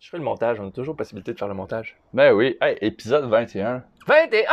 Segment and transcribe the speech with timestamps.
[0.00, 1.94] Je fais le montage, on a toujours possibilité de faire le montage.
[2.14, 2.56] Ben oui.
[2.62, 3.82] Hey, épisode 21.
[4.06, 4.46] 21!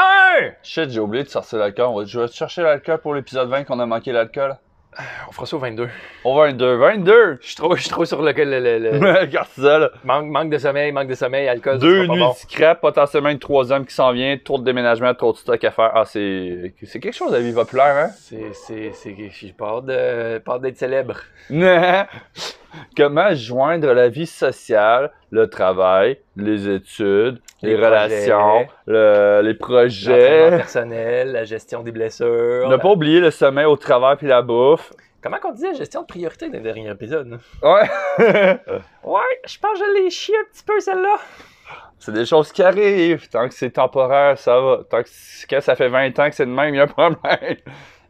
[0.62, 1.86] Shit, j'ai oublié de sortir l'alcool.
[1.86, 4.58] On va- Je vais chercher l'alcool pour l'épisode 20 qu'on a manqué l'alcool.
[5.30, 5.88] On fera ça au 22.
[6.26, 6.76] Au 22.
[6.76, 7.38] 22!
[7.40, 9.90] Je suis trop, je suis trop sur le, le, le- le- Regarde ça, là.
[10.04, 12.32] manque, manque de sommeil, manque de sommeil, alcool, ça Deux sera pas nuits bon.
[12.32, 15.72] de scrap, potentiellement une troisième qui s'en vient, trop de déménagement, trop de stock à
[15.72, 15.92] faire.
[15.94, 20.40] Ah, c'est c'est quelque chose la vie populaire, C'est, c'est, c'est, j'ai pas hâte de-
[20.40, 21.20] pas hâte d'être célèbre.
[21.54, 22.08] hein?
[22.96, 30.50] Comment joindre la vie sociale, le travail, les études, les, Les relations, le- les projets?
[30.58, 32.68] personnel, la gestion des blessures.
[32.68, 34.92] Ne la- pas oublier le sommeil au travail puis la bouffe.
[35.22, 37.40] Comment qu'on disait gestion de priorité dans le dernier épisode?
[37.64, 37.90] Ouais.
[39.04, 41.16] Ouais, je pense que je l'ai chié un petit peu celle-là.
[42.00, 43.28] c'est des choses qui arrivent.
[43.30, 44.80] Tant que c'est temporaire, ça va.
[44.90, 45.10] Tant que
[45.50, 47.18] quand ça fait 20 ans que c'est de même, il y a un problème.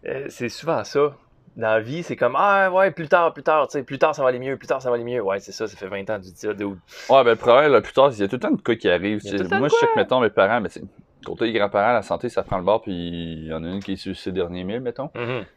[0.06, 1.14] Euh, c'est souvent ça.
[1.58, 4.14] Dans la vie, c'est comme Ah ouais, plus tard, plus tard, tu sais, plus tard
[4.14, 5.22] ça va aller mieux, plus tard ça va aller mieux.
[5.22, 6.78] Ouais, c'est ça, ça fait 20 ans tu dis ça, dude.
[7.10, 8.76] Ouais, ben le problème, là, plus tard, il y a tout le temps de cas
[8.76, 9.24] qui arrivent.
[9.24, 10.84] De Moi, je sais que, mettons, mes parents, mais c'est.
[11.26, 13.82] Côté des grands-parents, la santé, ça prend le bord, puis il y en a une
[13.82, 15.10] qui est sur ses derniers mille, mettons.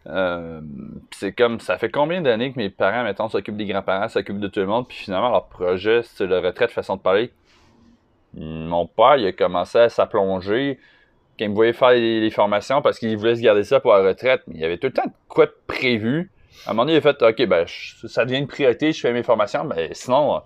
[0.07, 0.61] Euh,
[1.11, 4.41] puis c'est comme, ça fait combien d'années que mes parents, mettons, s'occupent des grands-parents, s'occupent
[4.41, 7.31] de tout le monde, puis finalement, leur projet, c'est le retraite, façon de parler?
[8.35, 10.81] Mon père, il a commencé à s'applonger
[11.41, 13.93] quand il me voyait faire les, les formations parce qu'il voulait se garder ça pour
[13.95, 14.43] la retraite.
[14.47, 16.31] Mais il y avait tout le temps de quoi de prévu.
[16.67, 19.01] À un moment donné, il a fait, OK, ben, je- ça devient une priorité, je
[19.01, 20.43] fais mes formations, mais sinon,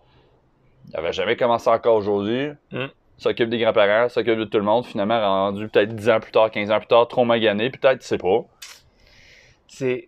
[0.89, 2.51] il n'avait jamais commencé encore aujourd'hui.
[2.73, 2.87] Mm.
[3.19, 6.51] S'occupe des grands-parents, s'occupe de tout le monde, finalement, rendu peut-être 10 ans plus tard,
[6.51, 8.45] 15 ans plus tard, trop magané, peut-être, je sais pas.
[9.69, 10.07] C'est,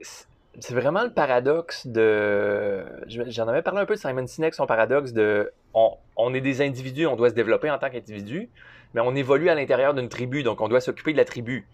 [0.60, 2.84] c'est vraiment le paradoxe de.
[3.08, 5.50] je- J'en avais parlé un peu de Simon Sinek, son paradoxe de.
[5.74, 8.48] On, on est des individus, on doit se développer en tant qu'individu,
[8.96, 11.68] mais on évolue à l'intérieur d'une tribu, donc on doit s'occuper de la tribu.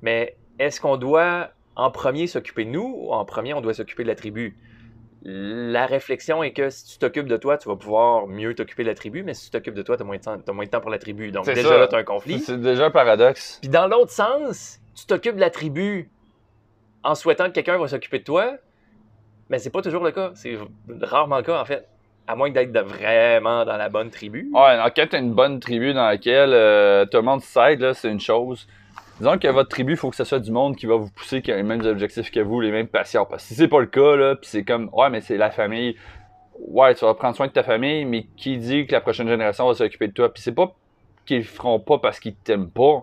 [0.00, 4.04] Mais est-ce qu'on doit en premier s'occuper de nous ou en premier on doit s'occuper
[4.04, 4.56] de la tribu?
[5.22, 8.88] La réflexion est que si tu t'occupes de toi, tu vas pouvoir mieux t'occuper de
[8.88, 10.64] la tribu, mais si tu t'occupes de toi, tu as moins de temps, t'as moins
[10.64, 11.30] de temps pour la tribu.
[11.30, 11.76] Donc déjà ça.
[11.76, 12.40] là, tu as un conflit.
[12.40, 13.58] C'est déjà un paradoxe.
[13.60, 16.10] Puis dans l'autre sens, tu t'occupes de la tribu
[17.04, 18.56] en souhaitant que quelqu'un va s'occuper de toi,
[19.50, 20.32] mais c'est pas toujours le cas.
[20.34, 20.56] C'est
[21.02, 21.86] rarement le cas, en fait.
[22.32, 24.48] À moins d'être vraiment dans la bonne tribu.
[24.54, 28.20] Ouais, quand t'as une bonne tribu dans laquelle euh, tout le monde s'aide, c'est une
[28.20, 28.66] chose.
[29.18, 31.42] Disons que votre tribu, il faut que ce soit du monde qui va vous pousser,
[31.42, 33.26] qui a les mêmes objectifs que vous, les mêmes passions.
[33.26, 35.50] Parce que si c'est pas le cas, là, puis c'est comme, ouais, mais c'est la
[35.50, 35.94] famille.
[36.58, 39.66] Ouais, tu vas prendre soin de ta famille, mais qui dit que la prochaine génération
[39.68, 40.32] va s'occuper de toi?
[40.32, 40.74] Puis c'est pas
[41.26, 43.02] qu'ils le feront pas parce qu'ils t'aiment pas.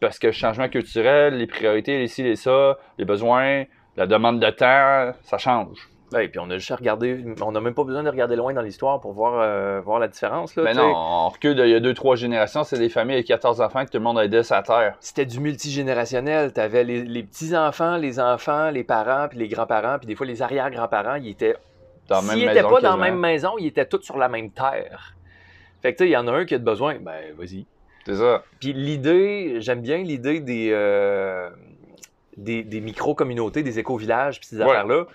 [0.00, 3.66] Parce que le changement culturel, les priorités, les ci, les ça, les besoins,
[3.96, 5.88] la demande de temps, ça change.
[6.12, 8.52] Ouais, puis on a juste à regarder, on n'a même pas besoin de regarder loin
[8.54, 10.54] dans l'histoire pour voir, euh, voir la différence.
[10.54, 10.62] Là.
[10.62, 13.60] Ben non, on recule d'il y a deux, trois générations, c'est des familles avec 14
[13.60, 14.94] enfants que tout le monde aidait sa terre.
[15.00, 16.52] C'était du multigénérationnel.
[16.52, 20.26] Tu avais les, les petits-enfants, les enfants, les parents, puis les grands-parents, puis des fois
[20.26, 21.56] les arrière-grands-parents, ils étaient
[22.08, 24.50] Dans la S'ils n'étaient pas dans la même maison, ils étaient tous sur la même
[24.52, 25.14] terre.
[25.82, 27.66] Fait que tu sais, il y en a un qui a de besoin, ben vas-y.
[28.06, 28.44] C'est ça.
[28.60, 31.50] Puis l'idée, j'aime bien l'idée des, euh,
[32.36, 34.62] des, des micro-communautés, des éco-villages, puis ces Ouais.
[34.62, 35.06] affaires-là.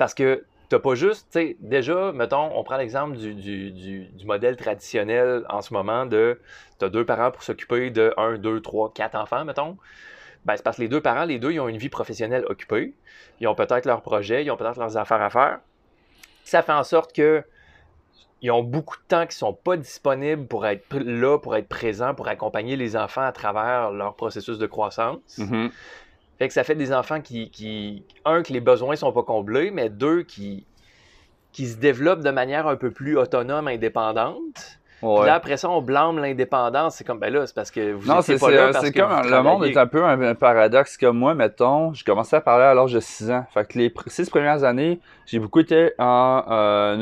[0.00, 4.24] Parce que t'as pas juste, tu sais, déjà, mettons, on prend l'exemple du, du, du,
[4.24, 6.40] modèle traditionnel en ce moment de
[6.78, 9.76] t'as deux parents pour s'occuper de un, deux, trois, quatre enfants, mettons.
[10.46, 12.94] Ben, c'est parce que les deux parents, les deux, ils ont une vie professionnelle occupée.
[13.40, 15.58] Ils ont peut-être leurs projets, ils ont peut-être leurs affaires à faire.
[16.44, 17.44] Ça fait en sorte que
[18.40, 22.14] ils ont beaucoup de temps qui sont pas disponibles pour être là, pour être présents,
[22.14, 25.36] pour accompagner les enfants à travers leur processus de croissance.
[25.36, 25.70] Mhm.
[26.40, 29.70] Fait que ça fait des enfants qui, qui, un, que les besoins sont pas comblés,
[29.70, 30.64] mais deux, qui,
[31.52, 34.78] qui se développent de manière un peu plus autonome, indépendante.
[35.00, 35.26] Puis Ouais.
[35.26, 36.96] là, après ça, on blâme l'indépendance.
[36.96, 39.22] C'est comme, ben là, c'est parce que vous c'est pas là c'est- parce que comme
[39.22, 41.94] vous le monde est un peu un, un paradoxe comme moi, mettons.
[41.94, 43.46] J'ai commencé à parler à l'âge de 6 ans.
[43.54, 46.96] Fait que les pr- six premières années, j'ai beaucoup été en euh,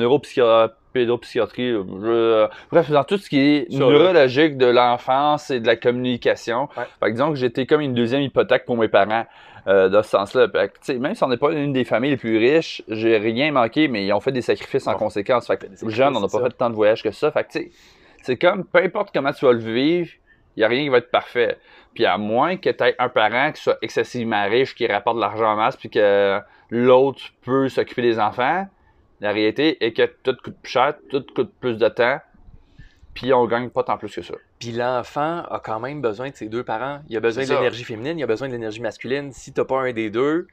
[0.93, 6.69] pédopsychiatrie, je- bref, dans tout ce qui est neurologique de l'enfance et de la communication.
[6.76, 6.84] Ouais.
[7.00, 9.26] Fait que disons que j'étais comme une deuxième hypothèque pour mes parents.
[9.66, 10.47] euh, dans ce sens-là.
[10.99, 14.06] Même si on n'est pas une des familles les plus riches, j'ai rien manqué, mais
[14.06, 14.99] ils ont fait des sacrifices en Bon.
[14.99, 15.47] conséquence.
[15.47, 16.44] Fait que, jeune, on n'a pas ça.
[16.44, 17.31] fait tant de voyages que ça.
[17.32, 17.69] Fait que,
[18.23, 20.08] c'est comme, peu importe comment tu vas le vivre,
[20.56, 21.58] il n'y a rien qui va être parfait.
[21.93, 25.20] Puis à moins que tu aies un parent qui soit excessivement riche, qui rapporte de
[25.20, 28.67] l'argent en masse, puis que l'autre peut s'occuper des enfants,
[29.20, 32.19] la réalité est que tout coûte plus cher, tout coûte plus de temps,
[33.15, 34.35] puis on gagne pas tant plus que ça.
[34.59, 37.00] Puis l'enfant a quand même besoin de ses deux parents.
[37.09, 39.32] Il a besoin de l'énergie féminine, il a besoin de l'énergie masculine.
[39.32, 40.47] Si t'as pas un des deux,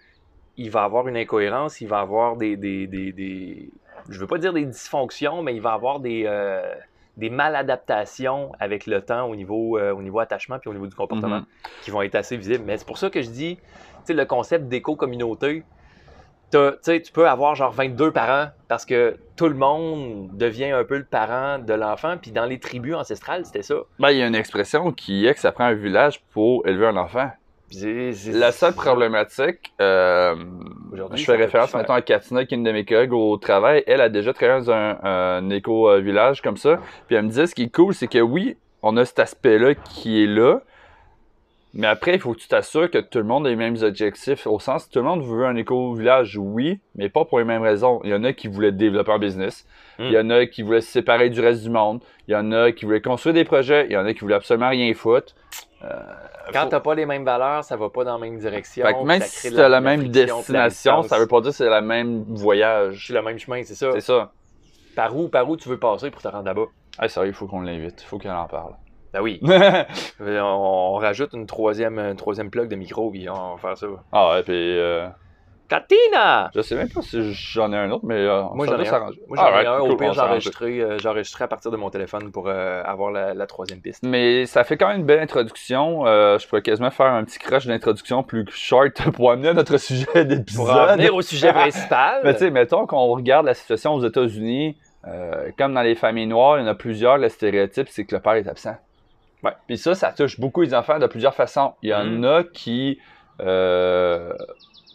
[0.57, 3.69] il va avoir une incohérence, il va avoir des, des, des, des-
[4.09, 6.73] je veux pas dire des dysfonctions, mais il va avoir des, euh,
[7.17, 10.95] des maladaptations avec le temps au niveau, euh, au niveau attachement puis au niveau du
[10.95, 11.45] comportement Mhm.
[11.81, 12.63] qui vont être assez visibles.
[12.65, 13.63] Mais c'est pour ça que je dis, tu
[14.05, 15.63] sais, le concept d'éco-communauté,
[16.83, 21.03] tu peux avoir genre 22 parents parce que tout le monde devient un peu le
[21.03, 22.15] parent de l'enfant.
[22.21, 23.75] Puis dans les tribus ancestrales, c'était ça.
[23.99, 26.87] Ben, il y a une expression qui est que ça prend un village pour élever
[26.87, 27.29] un enfant.
[28.31, 30.35] La seule problématique, euh,
[31.13, 33.83] je fais référence maintenant à Katina, qui est une de mes collègues au travail.
[33.87, 36.79] Elle a déjà travaillé dans un, éco-village comme ça.
[37.07, 39.73] Puis elle me disait, ce qui est cool, c'est que oui, on a cet aspect-là
[39.73, 40.61] qui est là,
[41.75, 44.47] mais après, il faut que tu t'assures que tout le monde a les mêmes objectifs.
[44.47, 47.99] Au sens, tout le monde veut un éco-village, oui, mais pas pour les mêmes raisons.
[48.05, 49.67] Il y en a qui voulaient développer un business.
[49.99, 52.01] Il y en a qui voulaient se séparer du reste du monde.
[52.27, 53.87] Il y en a qui voulaient construire des projets.
[53.87, 55.35] Il y en a qui voulaient absolument rien foutre.
[55.83, 55.89] Euh,
[56.53, 59.03] Quand tu t'as pas les mêmes valeurs, ça va pas dans la même direction.
[59.03, 62.23] même si tu as la, même destination, ça veut pas dire que c'est le même
[62.29, 63.05] voyage.
[63.07, 63.91] C'est le même chemin, c'est ça.
[63.91, 64.31] C'est ça.
[64.95, 66.67] Par où, par où tu veux passer pour te rendre là-bas?
[66.97, 68.01] Ah, sérieux, il faut qu'on l'invite.
[68.01, 68.75] Il faut qu'elle en parle.
[69.15, 69.39] Ben oui.
[70.19, 73.87] on, rajoute une troisième, une troisième plug de micro, puis on va faire ça.
[74.11, 74.53] Ah ouais, puis.
[74.53, 75.07] Euh...
[75.69, 76.51] Katina!
[76.53, 78.99] Je sais même pas si j'en ai un autre, mais euh, moi j'en ai, un.
[78.99, 79.79] Moi, j'en ai un.
[79.79, 83.79] Au pire, euh, j'ai enregistré, à partir de mon téléphone pour euh, avoir la, troisième
[83.79, 84.03] piste.
[84.03, 86.05] Mais ça fait quand même une belle introduction.
[86.05, 90.25] je pourrais quasiment faire un petit crush d'introduction plus short pour amener à notre sujet
[90.25, 90.67] d'épisode.
[90.67, 92.19] Pour venir au sujet principal.
[92.25, 94.77] mais tu sais, mettons qu'on regarde la situation aux États-Unis,
[95.57, 98.21] comme dans les familles noires, il y en a plusieurs, le stéréotype, c'est que le
[98.21, 98.75] père est absent.
[99.67, 101.73] Puis ça, ça touche beaucoup les enfants de plusieurs façons.
[101.81, 102.25] Il y en mm.
[102.25, 102.99] a qui
[103.41, 104.33] euh,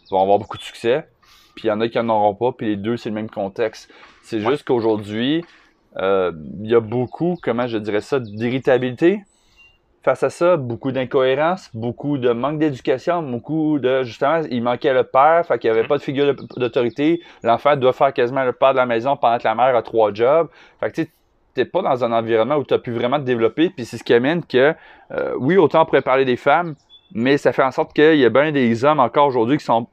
[0.09, 1.07] vont avoir beaucoup de succès,
[1.55, 3.29] puis il y en a qui n'en auront pas, puis les deux, c'est le même
[3.29, 3.91] contexte.
[4.23, 5.43] C'est juste qu'aujourd'hui,
[5.97, 6.31] euh,
[6.61, 9.21] il y a beaucoup, comment je dirais ça, d'irritabilité
[10.03, 15.03] face à ça, beaucoup d'incohérence, beaucoup de manque d'éducation, beaucoup de justement, il manquait le
[15.03, 15.89] père, fait qu'il n'y avait mm.
[15.89, 17.21] pas de figure d'autorité.
[17.43, 20.11] L'enfant doit faire quasiment le père de la maison pendant que la mère a trois
[20.13, 20.49] jobs.
[20.79, 21.11] Fait que tu sais,
[21.53, 23.69] t'es pas dans un environnement où tu as pu vraiment te développer.
[23.69, 24.73] Puis c'est ce qui amène que,
[25.11, 26.75] euh, oui, autant on pourrait parler des femmes,
[27.13, 29.87] mais ça fait en sorte qu'il y a bien des hommes encore aujourd'hui qui sont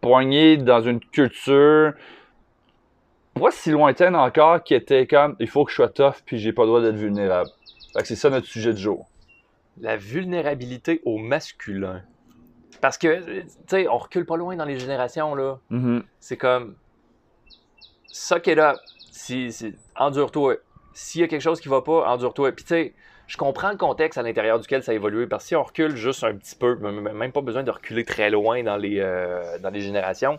[0.00, 1.92] poignés dans une culture
[3.40, 6.52] pas si lointaine encore qui était comme il faut que je sois tough puis j'ai
[6.52, 7.50] pas le droit d'être vulnérable.
[7.92, 9.08] Fait que c'est ça notre sujet du jour.
[9.80, 12.02] La vulnérabilité au masculin.
[12.80, 15.58] Parce que, tu sais, on recule pas loin dans les générations, là.
[15.70, 16.02] Mm-hmm.
[16.20, 16.74] C'est comme.
[18.06, 18.60] Ça qui est
[19.22, 20.56] si, endure-toi.
[20.94, 22.52] S'il y a quelque chose qui va pas, endure-toi.
[22.52, 22.94] Puis tu sais,
[23.26, 25.26] je comprends le contexte à l'intérieur duquel ça a évolué.
[25.26, 28.30] Parce que si on recule juste un petit peu, même pas besoin de reculer très
[28.30, 30.38] loin dans les, euh, dans les générations,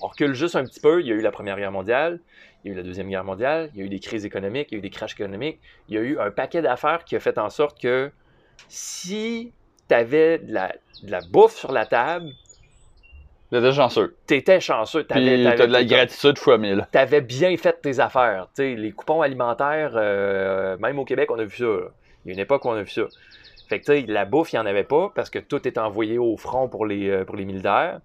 [0.00, 1.00] on recule juste un petit peu.
[1.00, 2.20] Il y a eu la Première Guerre mondiale,
[2.62, 4.68] il y a eu la Deuxième Guerre mondiale, il y a eu des crises économiques,
[4.70, 5.58] il y a eu des crashs économiques.
[5.88, 8.12] Il y a eu un paquet d'affaires qui a fait en sorte que
[8.68, 9.52] si
[9.88, 12.30] tu avais de la bouffe sur la table,
[13.50, 14.16] T'étais chanceux.
[14.26, 15.04] T'étais chanceux.
[15.04, 16.86] T'avais, t'as de la gratitude fois mille.
[16.92, 18.48] T'avais bien fait tes affaires.
[18.58, 21.64] les coupons alimentaires, euh, même au Québec, on a vu ça.
[22.24, 23.02] Il y a une époque où on a vu ça.
[23.68, 25.78] Fait que, tu sais, la bouffe, il n'y en avait pas parce que tout était
[25.78, 28.00] envoyé au front pour les, euh, pour les militaires.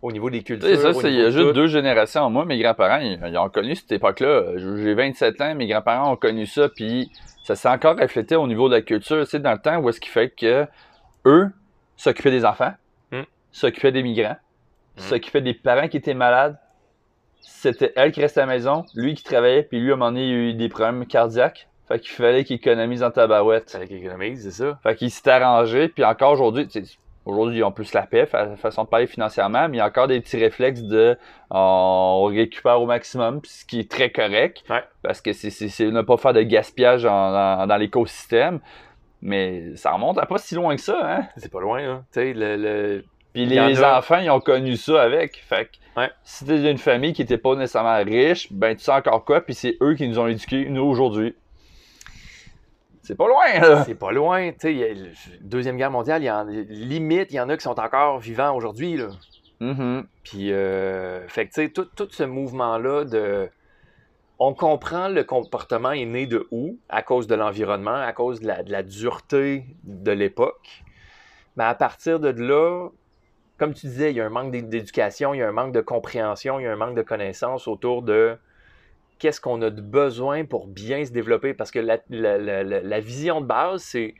[0.00, 0.76] Au niveau des cultures.
[0.78, 2.28] ça, c'est, il y a juste deux générations.
[2.28, 4.56] Moi, mes grands-parents, ils, ont connu cette époque-là.
[4.56, 7.12] J'ai 27 ans, mes grands-parents ont connu ça, puis
[7.44, 9.24] ça s'est encore reflété au niveau de la culture.
[9.28, 10.66] Tu dans le temps où est-ce qu'il fait que
[11.24, 11.50] eux
[11.96, 12.72] s'occupaient des enfants,
[13.12, 13.22] hmm.
[13.52, 14.36] s'occupaient des migrants,
[14.96, 16.58] s'occupait des parents qui étaient malades.
[17.40, 20.10] C'était elle qui restait à la maison, lui qui travaillait, puis lui, à un moment
[20.10, 21.68] donné, il a eu des problèmes cardiaques.
[21.88, 23.70] Fait qu'il fallait qu'il économise en tabarouette.
[23.70, 24.78] Fallait qu'il économise, c'est ça.
[24.82, 26.68] Fait qu'il s'est arrangé, puis encore aujourd'hui,
[27.24, 30.08] aujourd'hui, ils ont plus la paix, façon de parler financièrement, mais il y a encore
[30.08, 31.16] des petits réflexes de
[31.50, 34.64] on récupère au maximum, ce qui est très correct,
[35.02, 38.60] parce que c'est ne pas faire de gaspillage dans, l'écosystème.
[39.24, 41.28] Mais ça remonte à pas si loin que ça, hein?
[41.36, 42.04] C'est pas loin, hein.
[42.12, 45.36] Tu sais, le, puis les enfants, ils ont connu ça avec.
[45.36, 49.24] Fait que si t'es d'une famille qui était pas nécessairement riche, ben tu sais encore
[49.24, 51.34] quoi, puis c'est eux qui nous ont éduqués, nous, aujourd'hui.
[53.02, 53.84] C'est pas loin, là.
[53.84, 54.52] C'est pas loin.
[54.52, 54.94] Tu sais,
[55.40, 58.54] Deuxième Guerre mondiale, il y en, limite, il y en a qui sont encore vivants
[58.54, 59.08] aujourd'hui, là.
[59.60, 60.04] Mm-hmm.
[60.24, 63.48] Puis, euh, fait que, tu sais, tout, tout, ce mouvement-là de.
[64.38, 66.78] On comprend le comportement est né de où?
[66.88, 70.82] À cause de l'environnement, à cause de la, de la dureté de l'époque.
[71.56, 72.88] Mais à partir de là,
[73.58, 75.80] comme tu disais, il y a un manque d'éducation, il y a un manque de
[75.80, 78.36] compréhension, il y a un manque de connaissances autour de
[79.18, 81.54] qu'est-ce qu'on a de besoin pour bien se développer.
[81.54, 84.14] Parce que la, vision de base, c'est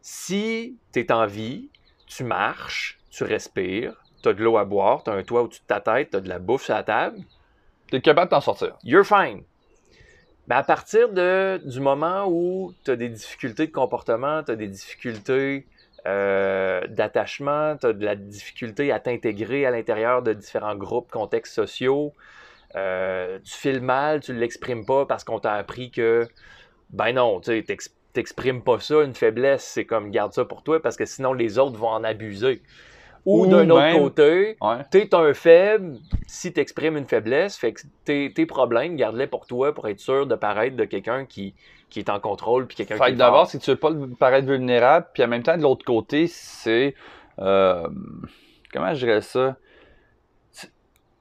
[0.00, 1.68] si tu es en vie,
[2.06, 5.60] tu marches, tu respires, tu as de l'eau à boire, tu as un toit au-dessus
[5.60, 7.18] de ta tête, tu as de la bouffe sur la table.
[7.88, 8.76] Tu es capable de t'en sortir.
[8.82, 9.42] You're fine.
[10.48, 14.56] Mais à partir de, du moment où tu as des difficultés de comportement, tu as
[14.56, 15.66] des difficultés
[16.06, 22.12] euh, d'attachement, tu de la difficulté à t'intégrer à l'intérieur de différents groupes, contextes sociaux.
[22.76, 26.28] Euh, tu files mal, tu ne l'exprimes pas parce qu'on t'a appris que,
[26.90, 27.64] ben non, tu
[28.12, 31.58] t'exprimes pas ça, une faiblesse, c'est comme garde ça pour toi parce que sinon les
[31.58, 32.62] autres vont en abuser.
[33.26, 34.56] Ou, d'un autre côté,
[34.90, 37.56] tu es un faible si tu exprimes une faiblesse.
[37.56, 41.24] Fait que tes, tes problèmes, garde-les pour toi pour être sûr de paraître de quelqu'un
[41.24, 41.54] qui,
[41.88, 45.06] qui est en contrôle puis quelqu'un qui est d'abord, que tu veux pas paraître vulnérable,
[45.14, 46.94] puis en même temps, de l'autre côté, c'est.
[47.38, 47.88] Euh,
[48.72, 49.56] comment je dirais ça?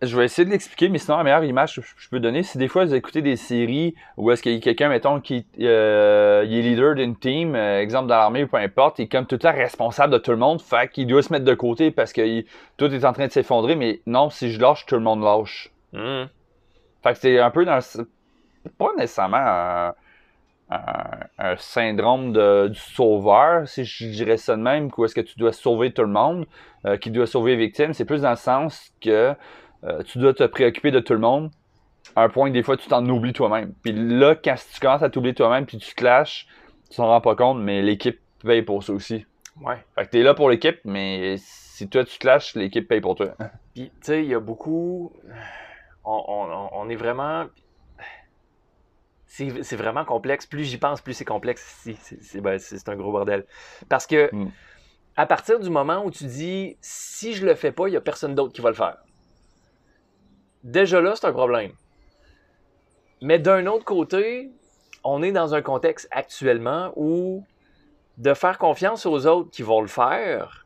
[0.05, 2.59] Je vais essayer de l'expliquer, mais sinon, la meilleure image que je peux donner, c'est
[2.59, 6.43] des fois, vous écoutez des séries où est-ce qu'il y a quelqu'un, mettons, qui euh,
[6.45, 9.25] il est leader d'une team, euh, exemple dans l'armée ou peu importe, il est comme
[9.25, 11.91] tout le temps responsable de tout le monde, fait qu'il doit se mettre de côté
[11.91, 12.43] parce que
[12.77, 15.71] tout est en train de s'effondrer, mais non, si je lâche, tout le monde lâche.
[15.93, 16.25] Hmm.
[17.01, 17.79] Fait que c'est un peu dans
[18.77, 19.93] Pas nécessairement
[21.37, 25.37] un, syndrome de, du sauveur, si je dirais ça de même, où est-ce que tu
[25.37, 26.45] dois sauver tout le monde,
[26.85, 27.93] euh, qui doit sauver les victimes.
[27.93, 29.33] C'est plus dans le sens que
[29.85, 31.51] euh, tu dois te préoccuper de tout le monde,
[32.15, 33.73] à un point que des fois tu t'en oublies toi-même.
[33.83, 36.47] Puis là, quand tu commences à t'oublier toi-même, puis tu te lâches,
[36.89, 39.25] tu t'en rends pas compte, mais l'équipe paye pour ça aussi.
[39.61, 39.77] Ouais.
[39.95, 43.15] Fait que t'es là pour l'équipe, mais si toi tu te lâches, l'équipe paye pour
[43.15, 43.35] toi.
[43.73, 45.11] Puis, tu sais, il y a beaucoup.
[46.05, 47.45] on, est vraiment
[49.33, 50.45] c'est vraiment complexe.
[50.45, 51.89] Plus j'y pense, plus c'est complexe.
[52.35, 53.45] Ben, c'est un gros bordel.
[53.89, 54.51] Parce que hmm.
[55.15, 58.01] à partir du moment où tu dis si je le fais pas, il n'y a
[58.01, 58.97] personne d'autre qui va le faire.
[60.63, 61.71] Déjà là, c'est un problème.
[63.21, 64.51] Mais d'un autre côté,
[65.03, 67.43] on est dans un contexte actuellement où
[68.17, 70.65] de faire confiance aux autres qui vont le faire,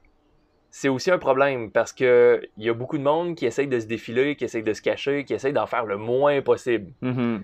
[0.70, 3.80] c'est aussi un problème parce que il y a beaucoup de monde qui essaye de
[3.80, 6.92] se défiler, qui essaye de se cacher, qui essaye d'en faire le moins possible.
[7.02, 7.42] Mm-hmm.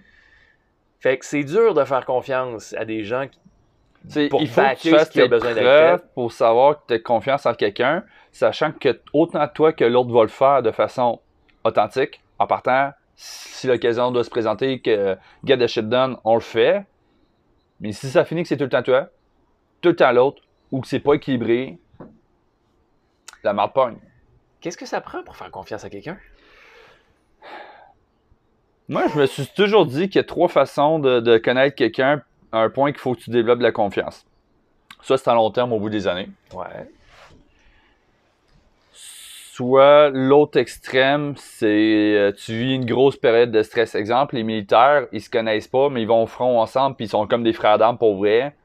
[1.00, 4.80] Fait que c'est dur de faire confiance à des gens qui, pour il faut que
[4.80, 9.00] tu fasses tes besoin preuves pour savoir que tu as confiance en quelqu'un, sachant que
[9.14, 11.20] autant toi que l'autre va le faire de façon
[11.64, 16.42] authentique, en partant, si l'occasion doit se présenter, que get the shit done, on le
[16.42, 16.86] fait.
[17.80, 19.10] Mais si ça finit que c'est tout le temps toi,
[19.82, 21.78] tout le temps l'autre, ou que c'est pas équilibré,
[23.44, 23.98] la marde pogne.
[24.62, 26.18] Qu'est-ce que ça prend pour faire confiance à quelqu'un?
[28.88, 32.22] Moi, je me suis toujours dit qu'il y a trois façons de, connaître quelqu'un
[32.52, 34.26] à un point qu'il faut que tu développes de la confiance.
[35.02, 36.30] Soit c'est à long terme au bout des années.
[36.54, 36.90] Ouais.
[39.56, 43.94] Soit l'autre extrême, c'est euh, tu vis une grosse période de stress.
[43.94, 47.10] Exemple, les militaires, ils se connaissent pas, mais ils vont au front ensemble, puis ils
[47.10, 48.56] sont comme des frères d'armes pour vrai.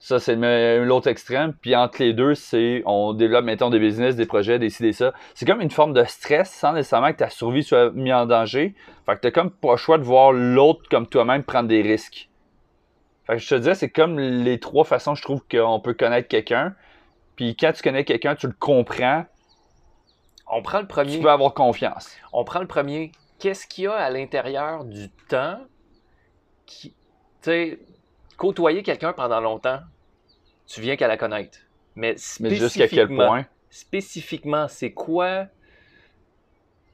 [0.00, 1.54] Ça, c'est l'autre extrême.
[1.60, 5.12] Puis entre les deux, c'est on développe, mettons, des business, des projets, décider ça.
[5.32, 8.74] C'est comme une forme de stress sans nécessairement que ta survie soit mise en danger.
[9.06, 12.28] Fait que t'as comme pas le choix de voir l'autre comme toi-même prendre des risques.
[13.28, 16.26] Fait que je te disais, c'est comme les trois façons, je trouve, qu'on peut connaître
[16.26, 16.74] quelqu'un.
[17.36, 19.24] Puis quand tu connais quelqu'un, tu le comprends.
[20.56, 21.16] On prend le premier.
[21.16, 22.16] Tu peux avoir confiance.
[22.32, 23.10] On prend le premier.
[23.40, 25.58] Qu'est-ce qu'il y a à l'intérieur du temps
[26.64, 26.90] qui.
[27.42, 27.78] Tu sais,
[28.36, 29.80] côtoyer quelqu'un pendant longtemps,
[30.66, 31.58] tu viens qu'à la connaître.
[31.96, 33.46] Mais, Mais jusqu'à quel point?
[33.68, 35.46] Spécifiquement, c'est quoi?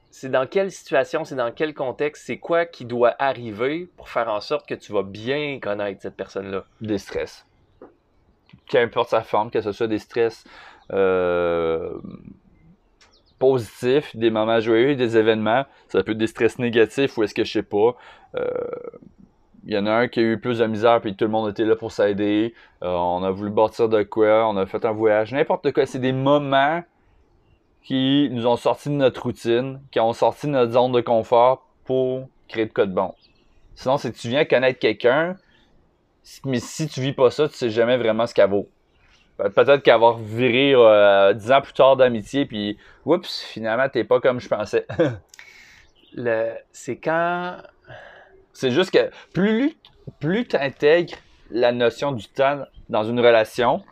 [0.09, 4.27] C'est dans quelle situation, c'est dans quel contexte, c'est quoi qui doit arriver pour faire
[4.27, 6.65] en sorte que tu vas bien connaître cette personne-là?
[6.81, 7.45] Des stress.
[8.67, 10.43] Qu'importe sa forme, que ce soit des stress
[10.91, 11.93] euh,
[13.41, 15.65] positifs, des moments joyeux, des événements.
[15.87, 17.97] Ça peut être des stress négatifs ou est-ce que je sais pas.
[18.35, 18.47] Euh,
[19.65, 21.49] il y en a un qui a eu plus de misère, puis tout le monde
[21.49, 22.53] était là pour s'aider.
[22.83, 25.85] Euh, on a voulu bâtir de quoi, on a fait un voyage, n'importe quoi.
[25.87, 26.83] C'est des moments
[27.83, 31.67] qui nous ont sorti de notre routine, qui ont sorti de notre zone de confort
[31.83, 33.13] pour créer de quoi de bon.
[33.73, 35.35] Sinon, si tu viens connaître quelqu'un,
[36.45, 38.69] mais si tu vis pas ça, tu sais jamais vraiment ce qu'elle vaut.
[39.49, 44.39] Peut-être qu'avoir viré euh, dix ans plus tard d'amitié, puis oups, finalement, t'es pas comme
[44.39, 44.85] je pensais.
[46.71, 47.57] c'est quand
[48.53, 49.77] c'est juste que plus,
[50.19, 51.15] plus tu intègres
[51.49, 53.83] la notion du temps dans une relation,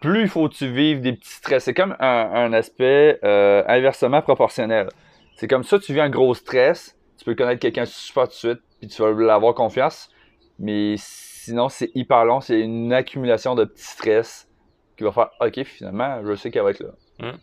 [0.00, 1.64] plus il faut que tu vives des petits stress.
[1.64, 4.88] C'est comme un, aspect euh, inversement proportionnel.
[5.36, 8.34] C'est comme ça, tu vis un gros stress, tu peux connaître quelqu'un super tout de
[8.34, 10.10] suite, puis tu vas l'avoir confiance.
[10.58, 10.96] Mais
[11.48, 14.48] sinon, c'est hyper long, c'est une accumulation de petits stress
[14.96, 16.90] qui va faire OK, finalement, je sais qu'elle va être là.
[17.20, 17.38] Hum.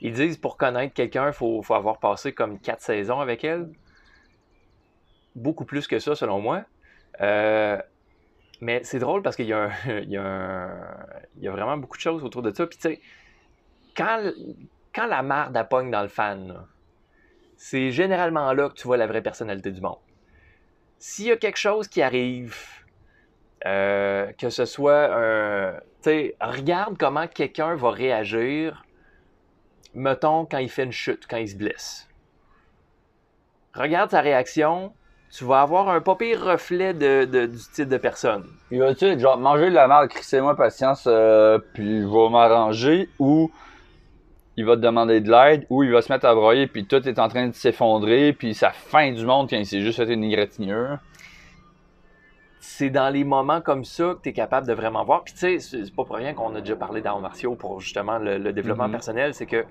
[0.00, 3.70] Ils disent pour connaître quelqu'un, il faut, faut, avoir passé comme quatre saisons avec elle
[5.34, 6.64] beaucoup plus que ça, selon moi.
[7.20, 7.80] Euh,
[8.60, 9.68] mais c'est drôle parce qu'il y, a
[11.42, 12.66] vraiment beaucoup de choses autour de ça.
[12.66, 13.00] Puis tu sais,
[13.96, 14.32] quand,
[14.94, 16.66] quand la marde pogne dans le fan,
[17.56, 19.98] c'est généralement là que tu vois la vraie personnalité du monde.
[20.98, 22.56] S'il y a quelque chose qui arrive,
[23.64, 25.72] euh, que ce soit un.
[26.02, 28.84] Tu sais, regarde comment quelqu'un va réagir,
[29.94, 32.08] mettons, quand il fait une chute, quand il se blesse.
[33.74, 34.92] Regarde sa réaction,
[35.36, 38.44] tu vas avoir un pas reflet du type de personne.
[38.70, 43.08] Il va-tu être genre manger de la merde, crissez-moi patience, euh, puis je vais m'arranger,
[43.18, 43.50] ou
[44.56, 47.06] il va te demander de l'aide, ou il va se mettre à broyer, puis tout
[47.06, 50.12] est en train de s'effondrer, puis ça fin du monde quand il s'est juste fait
[50.12, 50.98] une égratignure.
[52.68, 55.22] C'est dans les moments comme ça que tu es capable de vraiment voir.
[55.22, 58.18] Puis tu sais, c'est pas pour rien qu'on a déjà parlé d'arts martiaux pour justement
[58.18, 58.90] le, développement mm-hmm.
[58.90, 59.64] personnel, c'est que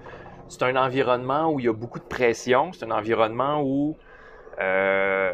[0.48, 3.98] c'est un environnement où il y a beaucoup de pression, c'est un environnement où
[4.62, 5.34] euh,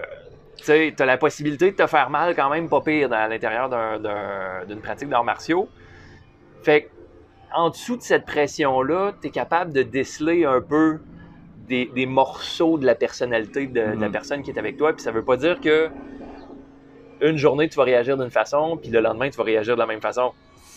[0.57, 3.69] tu as la possibilité de te faire mal quand même pas pire à l'intérieur
[4.65, 5.69] d'une pratique d'arts martiaux.
[6.63, 6.89] Fait
[7.53, 10.99] en dessous de cette pression-là, tu es capable de déceler un peu
[11.67, 14.11] des, morceaux de la personnalité de, la mm-hmm.
[14.11, 14.93] personne qui est avec toi.
[14.93, 15.89] Puis ça veut pas dire que
[17.21, 19.87] une journée tu vas réagir d'une façon, puis le lendemain tu vas réagir de la
[19.87, 20.31] même façon.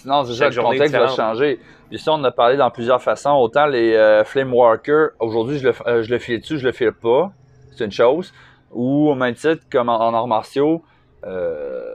[0.04, 1.58] Non, c'est ça, le contexte va changer.
[1.88, 3.30] Puis ça, on a parlé dans plusieurs façons.
[3.30, 6.72] Autant les euh, Flame Walker, aujourd'hui, je le, euh, je le file dessus, je le
[6.72, 7.32] file pas.
[7.72, 8.32] C'est une chose.
[8.70, 10.82] Ou au même titre, comme en, arts martiaux,
[11.24, 11.94] euh,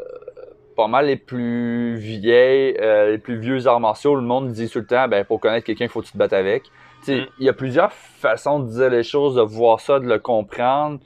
[0.75, 4.85] pas mal les plus vieilles, les plus vieux arts martiaux, le monde dit tout le
[4.85, 6.63] temps, ben, pour connaître quelqu'un, il faut que tu te battes avec.
[7.07, 7.11] Mm.
[7.39, 10.99] Il y a plusieurs façons de dire les choses, de voir ça, de le comprendre.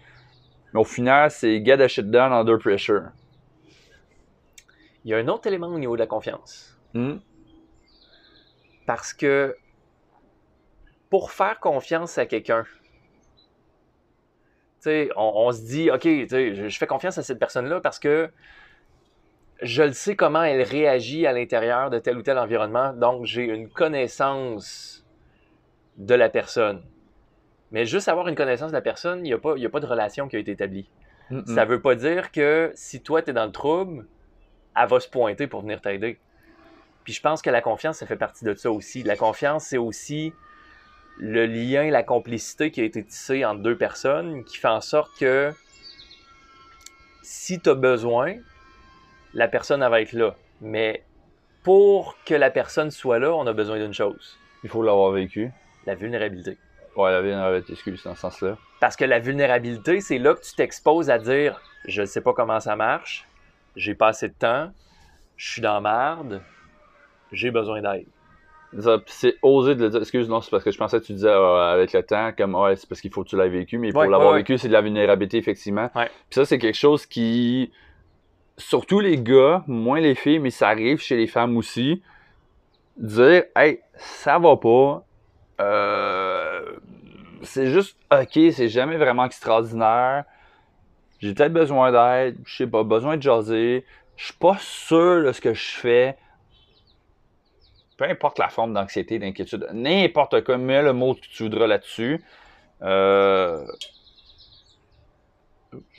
[0.73, 3.09] Mais au final, c'est get a shit done under pressure.
[5.05, 6.79] Il y a un autre élément au niveau de la confiance.
[6.93, 7.17] Hmm?
[8.86, 9.55] Parce que
[11.10, 12.65] pour faire confiance à quelqu'un,
[14.86, 18.29] on, on se dit, OK, je, je fais confiance à cette personne-là parce que
[19.62, 23.45] je le sais comment elle réagit à l'intérieur de tel ou tel environnement, donc j'ai
[23.45, 25.05] une connaissance
[25.98, 26.83] de la personne.
[27.72, 30.27] Mais juste avoir une connaissance de la personne, il n'y a, a pas de relation
[30.27, 30.89] qui a été établie.
[31.48, 34.05] Ça ne veut pas dire que si toi, tu es dans le trouble,
[34.75, 36.20] elle va se pointer pour venir t'aider.
[37.03, 39.03] Puis je pense que la confiance, ça fait partie de ça aussi.
[39.03, 40.34] La confiance, c'est aussi
[41.18, 45.12] le lien, la complicité qui a été tissée entre deux personnes qui fait en sorte
[45.20, 45.53] que
[47.22, 48.36] si tu as besoin,
[49.34, 50.36] la personne va être là.
[50.62, 51.03] Mais
[51.63, 54.38] pour que la personne soit là, on a besoin d'une chose.
[54.63, 55.51] Il faut l'avoir vécu.
[55.86, 56.58] La vulnérabilité.
[56.96, 58.58] Ouais, la vulnérabilité, excuse, dans ce sens-là.
[58.80, 62.34] Parce que la vulnérabilité, c'est là que tu t'exposes à dire je ne sais pas
[62.34, 63.27] comment ça marche,
[63.75, 64.72] j'ai pas assez de temps,
[65.38, 66.41] je suis dans merde,
[67.32, 68.08] j'ai besoin d'aide.
[69.06, 70.00] C'est osé de le dire.
[70.00, 72.56] Excuse, non, c'est parce que je pensais que tu disais euh, avec le temps, comme
[72.56, 74.74] ouais, c'est parce qu'il faut que tu l'aies vécu, mais pour l'avoir vécu, c'est de
[74.74, 75.89] la vulnérabilité, effectivement.
[75.93, 77.71] Puis ça, c'est quelque chose qui.
[78.58, 82.04] Surtout les gars, moins les filles, mais ça arrive chez les femmes aussi.
[82.97, 85.04] Dire, hey, ça va pas.
[85.60, 86.74] Euh,
[87.41, 90.26] c'est juste ok, c'est jamais vraiment extraordinaire.
[91.23, 93.86] J'ai peut-être besoin d'aide, je sais pas, besoin de jaser.
[94.17, 96.17] Je suis pas sûr de ce que je fais
[97.97, 102.23] peu importe la forme d'anxiété, d'inquiétude, n'importe quoi, mets le mot que tu voudras là-dessus.
[102.81, 103.65] Euh...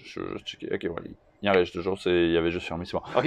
[0.05, 1.07] Je, ok, voilà.
[1.43, 3.03] Il enregistre toujours, il y avait juste fermé, c'est bon.
[3.17, 3.25] Ok.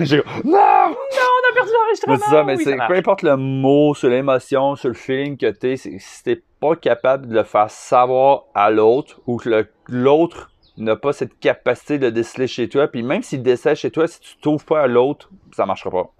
[0.00, 0.52] J'ai non!
[0.52, 2.16] Non, on a perdu l'enregistrement!
[2.16, 5.72] C'est ça, mais c'est peu importe le mot, sur l'émotion, sur le feeling que tu
[5.72, 10.50] es, si t'es pas capable de le faire savoir à l'autre ou que l'autre
[10.82, 14.20] n'a pas cette capacité de déceler chez toi, puis même s'il décèle chez toi, si
[14.20, 16.10] tu trouves pas à l'autre, ça marchera pas.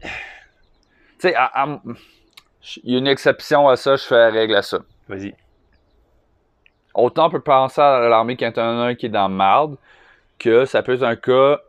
[0.00, 0.08] Tu
[1.18, 1.34] sais,
[2.84, 4.78] il y a une exception à ça, je fais la règle à ça.
[5.08, 5.34] Vas-y.
[6.94, 9.76] Autant on peut penser à l'armée quand a un qui est dans marde,
[10.38, 11.60] que ça peut être un cas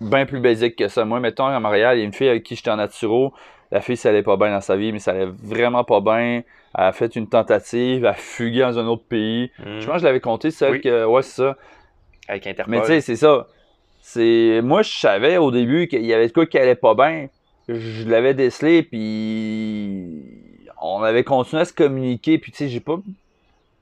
[0.00, 1.04] bien plus basique que ça.
[1.04, 3.32] Moi, mettons, à Montréal, il y a une fille avec qui j'étais en naturo.
[3.70, 6.42] La fille, ça allait pas bien dans sa vie, mais ça allait vraiment pas bien.
[6.78, 9.50] A fait une tentative, a fugué dans un autre pays.
[9.58, 9.80] Hmm.
[9.80, 11.06] Je pense que je l'avais compté, celle que.
[11.06, 11.56] Ouais, c'est ça.
[12.28, 12.70] Avec Interpol.
[12.70, 13.46] Mais tu sais, c'est ça.
[14.02, 14.60] C'est.
[14.62, 17.28] Moi, je savais au début qu'il y avait de quoi qui allait pas bien
[17.68, 20.22] je l'avais décelé, puis
[20.80, 22.98] on avait continué à se communiquer, puis tu sais, j'ai pas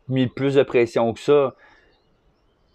[0.09, 1.55] mis plus de pression que ça.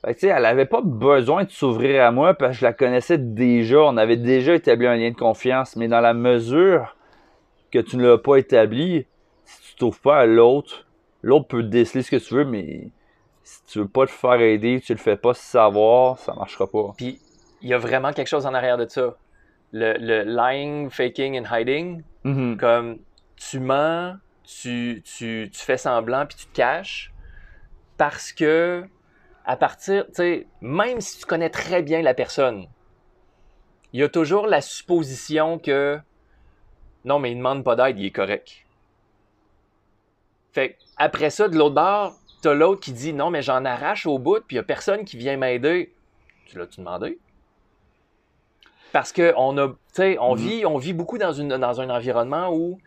[0.05, 2.73] Fait tu sais, elle avait pas besoin de s'ouvrir à moi parce que je la
[2.73, 3.81] connaissais déjà.
[3.81, 5.75] On avait déjà établi un lien de confiance.
[5.75, 6.95] Mais dans la mesure
[7.71, 9.05] que tu ne l'as pas établi,
[9.79, 10.85] t'ouvres pas à l'autre,
[11.21, 12.89] l'autre peut déceler ce que tu veux, mais
[13.43, 16.93] si tu veux pas te faire aider, tu le fais pas savoir, ça marchera pas.
[16.97, 17.19] Puis,
[17.61, 19.15] il y a vraiment quelque chose en arrière de ça
[19.71, 22.03] le, lying, faking and hiding.
[22.25, 22.57] Mm-hmm.
[22.57, 22.99] Comme
[23.35, 27.13] tu mens, tu, tu, tu, fais semblant puis tu te caches
[27.97, 28.83] parce que
[29.45, 32.67] à partir, tu sais, même si tu connais très bien la personne,
[33.93, 35.99] il y a toujours la supposition que
[37.05, 38.65] non, mais il ne demande pas d'aide, il est correct.
[40.59, 44.19] Fait après ça, de l'autre bord, t'as l'autre qui dit non, mais j'en arrache au
[44.19, 45.93] bout, puis il n'y a personne qui vient m'aider.
[46.45, 47.17] Tu l'as-tu demandé?
[48.91, 50.35] Parce qu'on a, on, mm-hmm.
[50.35, 52.79] vit, on vit beaucoup dans, une, dans un environnement où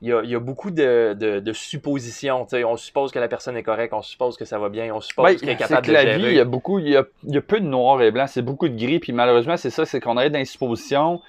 [0.00, 2.46] il y a, beaucoup de, suppositions.
[2.52, 5.40] On suppose que la personne est correcte, on suppose que ça va bien, on suppose
[5.40, 6.18] qu'elle est capable de la gérer.
[6.18, 8.68] Vie, il y a beaucoup, il y a, peu de noir et blanc, c'est beaucoup
[8.68, 9.00] de gris.
[9.00, 11.20] Puis malheureusement, c'est ça, c'est qu'on arrive dans les suppositions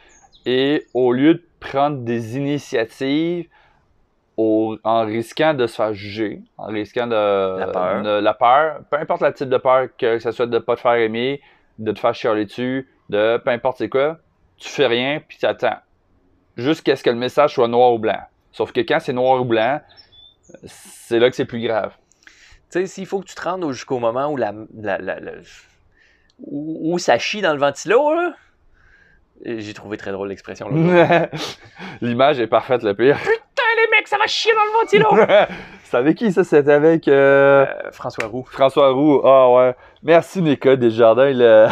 [0.45, 3.47] et au lieu de prendre des initiatives
[4.83, 8.97] en risquant de se faire juger, en risquant de la peur, de, la peur peu
[8.97, 11.41] importe le type de peur, que ce soit de ne pas te faire aimer,
[11.77, 14.17] de te faire chialer dessus, de peu importe c'est quoi,
[14.57, 15.77] tu fais rien puis tu attends.
[16.55, 18.19] Jusqu'à ce que le message soit noir ou blanc.
[18.51, 19.79] Sauf que quand c'est noir ou blanc,
[20.65, 21.93] c'est là que c'est plus grave.
[22.71, 24.53] Tu sais, s'il faut que tu te rendes jusqu'au moment où la,
[26.39, 28.33] où, ça chie dans le ventilo, là,
[29.43, 30.69] j'ai trouvé très drôle l'expression.
[32.01, 33.17] L'image est parfaite, le pire.
[34.09, 35.55] Ça va chier dans le ventilo!
[35.83, 36.43] C'est avec qui ça?
[36.43, 37.91] C'était avec euh, euh...
[37.91, 38.43] François Roux.
[38.49, 39.75] François Roux, ah ouais.
[40.01, 41.67] Merci Nicole Desjardins, le...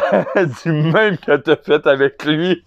[0.64, 2.64] du même que t'as fait avec lui.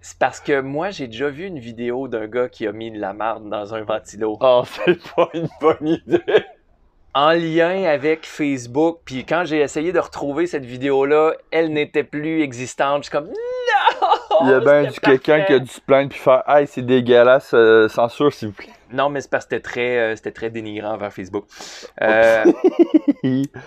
[0.00, 2.98] C'est parce que moi, j'ai déjà vu une vidéo d'un gars qui a mis de
[2.98, 4.36] la marde dans un ventilo.
[4.40, 6.44] Oh, c'est pas une bonne idée.
[7.14, 12.42] En lien avec Facebook, puis quand j'ai essayé de retrouver cette vidéo-là, elle n'était plus
[12.42, 13.04] existante.
[13.04, 13.30] Je suis comme!
[14.42, 17.52] Il y a bien quelqu'un qui a dû se plaindre puis faire Hey, c'est dégueulasse,
[17.54, 18.68] euh, censure s'il vous plaît.
[18.92, 21.44] Non, mais c'est parce que c'était très, euh, c'était très dénigrant vers Facebook.
[22.00, 22.44] Euh,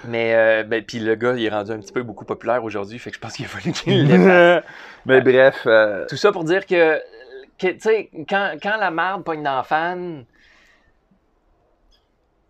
[0.07, 3.09] mais ben, puis le gars, il est rendu un petit peu beaucoup populaire aujourd'hui, fait
[3.09, 4.07] que je pense qu'il a fallu qu'il
[5.05, 5.67] Mais bref.
[6.09, 6.99] Tout ça pour dire que,
[7.57, 10.25] tu sais, quand, quand, la merde pogne dans fan,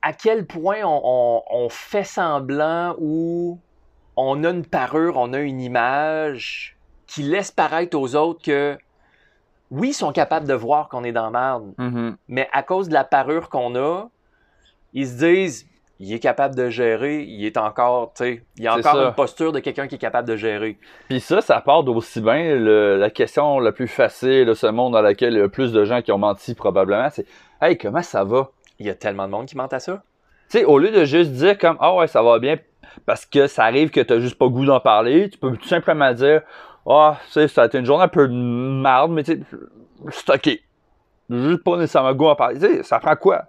[0.01, 3.59] à quel point on, on, fait semblant ou
[4.17, 6.72] on a une parure, on a une image
[7.13, 8.78] qui laisse paraître aux autres que
[9.71, 12.15] oui, ils sont capables de voir qu'on est dans merde, mm-hmm.
[12.28, 14.10] mais à cause de la parure qu'on a,
[14.93, 15.67] ils se disent
[15.99, 19.52] il est capable de gérer, il est encore, tu sais, il a encore une posture
[19.52, 20.78] de quelqu'un qui est capable de gérer.
[21.08, 25.02] Puis ça, ça part d'aussi bien la question la plus facile de ce monde dans
[25.02, 27.26] lequel il y a plus de gens qui ont menti probablement, c'est
[27.62, 28.49] Hey, comment ça va?
[28.80, 30.04] Il y a tellement de monde qui ment à ça.
[30.49, 32.58] Tu sais, au lieu de juste dire comme Ah ouais, ça va bien,
[33.06, 35.67] parce que ça arrive que tu n'as juste pas goût d'en parler, tu peux tout
[35.67, 36.41] simplement dire
[36.86, 39.39] ah, tu sais, ça a été une journée un peu de marde, mais tu sais,
[40.10, 40.60] c'est ok.
[41.30, 42.60] Juste pas nécessairement goût à parler.
[42.60, 43.46] Tu sais, ça prend quoi?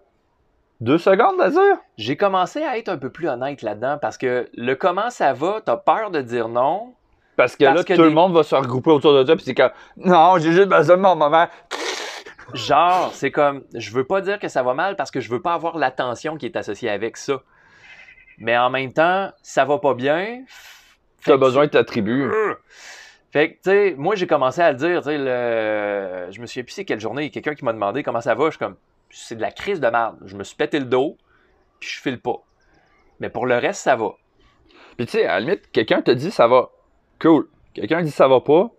[0.81, 1.79] Deux secondes à dire?
[1.97, 5.61] J'ai commencé à être un peu plus honnête là-dedans parce que le comment ça va,
[5.65, 6.95] t'as peur de dire non.
[7.37, 9.73] Parce que là, tout le monde va se regrouper autour de toi, puis c'est comme,
[9.97, 11.49] non, j'ai juste besoin de mon moment.
[12.53, 15.43] Genre, c'est comme, je veux pas dire que ça va mal parce que je veux
[15.43, 17.41] pas avoir l'attention qui est associée avec ça.
[18.39, 20.45] Mais en même temps, ça va pas bien.
[21.25, 22.31] T'as besoin de ta tribu.
[23.35, 26.31] Fait que, tu sais, moi, j'ai commencé à le dire, tu sais, le...
[26.31, 28.59] je me plus c'est quelle journée, quelqu'un qui m'a demandé comment ça va, je suis
[28.61, 28.77] comme,
[29.11, 30.19] c'est de la crise de merde.
[30.25, 31.17] Je me suis pété le dos,
[31.81, 32.37] puis je file pas.
[33.19, 34.13] Mais pour le reste, ça va.
[34.97, 36.71] Puis, tu sais, à la limite, quelqu'un te dit ça va.
[37.21, 37.49] Cool.
[37.75, 38.71] Quelqu'un dit ça va pas.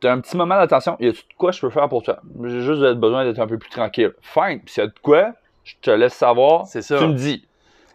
[0.00, 0.98] T'as un petit moment d'attention.
[1.00, 2.20] Y a-tu de quoi je peux faire pour toi?
[2.44, 4.12] J'ai juste besoin d'être un peu plus tranquille.
[4.20, 4.60] Fine.
[4.60, 5.32] Puis, s'il y a de quoi,
[5.64, 6.66] je te laisse savoir.
[6.66, 6.98] C'est ça.
[6.98, 7.48] Tu me dis.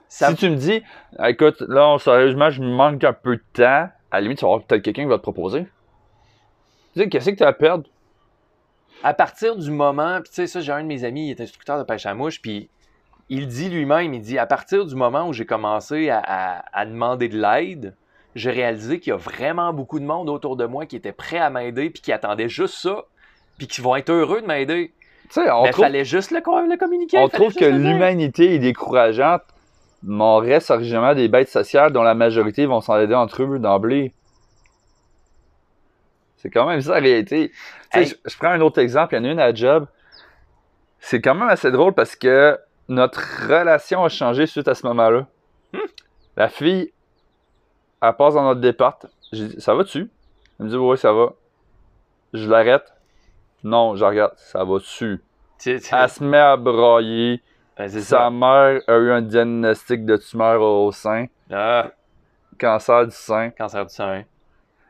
[0.07, 0.81] Si tu me dis,
[1.23, 4.51] écoute, là, sérieusement, je me manque un peu de temps à la limite, tu vas
[4.51, 5.65] avoir peut-être quelqu'un qui va te proposer.
[6.93, 7.85] Tu sais, qu'est-ce que tu as à perdre?
[9.03, 11.41] À partir du moment, puis tu sais, ça, j'ai un de mes amis, il est
[11.41, 12.69] instructeur de pêche à mouche, puis
[13.29, 17.39] il dit lui-même, il dit, à partir du moment où j'ai commencé à, demander de
[17.39, 17.95] l'aide,
[18.35, 21.37] j'ai réalisé qu'il y a vraiment beaucoup de monde autour de moi qui était prêt
[21.37, 23.05] à m'aider, puis qui attendait juste ça,
[23.57, 24.93] puis qui vont être heureux de m'aider.
[25.23, 27.17] Tu sais, on fallait juste le, le communiquer.
[27.17, 29.41] On trouve que l'humanité est décourageante
[30.07, 34.13] on reste originalement des bêtes sociales dont la majorité vont s'en aider entre eux d'emblée.
[36.37, 37.51] C'est quand même ça la réalité.
[37.93, 39.87] Je, prends un autre exemple, il y en a une à Job.
[40.99, 45.27] C'est quand même assez drôle parce que notre relation a changé suite à ce moment-là.
[45.73, 45.79] Hmm.
[46.37, 46.91] La fille,
[48.01, 48.99] elle passe dans notre départ.
[49.31, 50.09] J'ai dit, ça va-tu?
[50.59, 51.33] Elle me dit, oui, ça va.
[52.33, 52.93] Je l'arrête.
[53.63, 55.23] Non, je regarde, ça va-tu?
[55.65, 57.41] Elle se met à brailler.
[57.77, 61.27] Ben, Sa mère a eu un diagnostic de tumeur au sein.
[61.51, 61.91] Ah.
[62.57, 63.51] Cancer du sein.
[63.51, 64.25] Cancer du sein.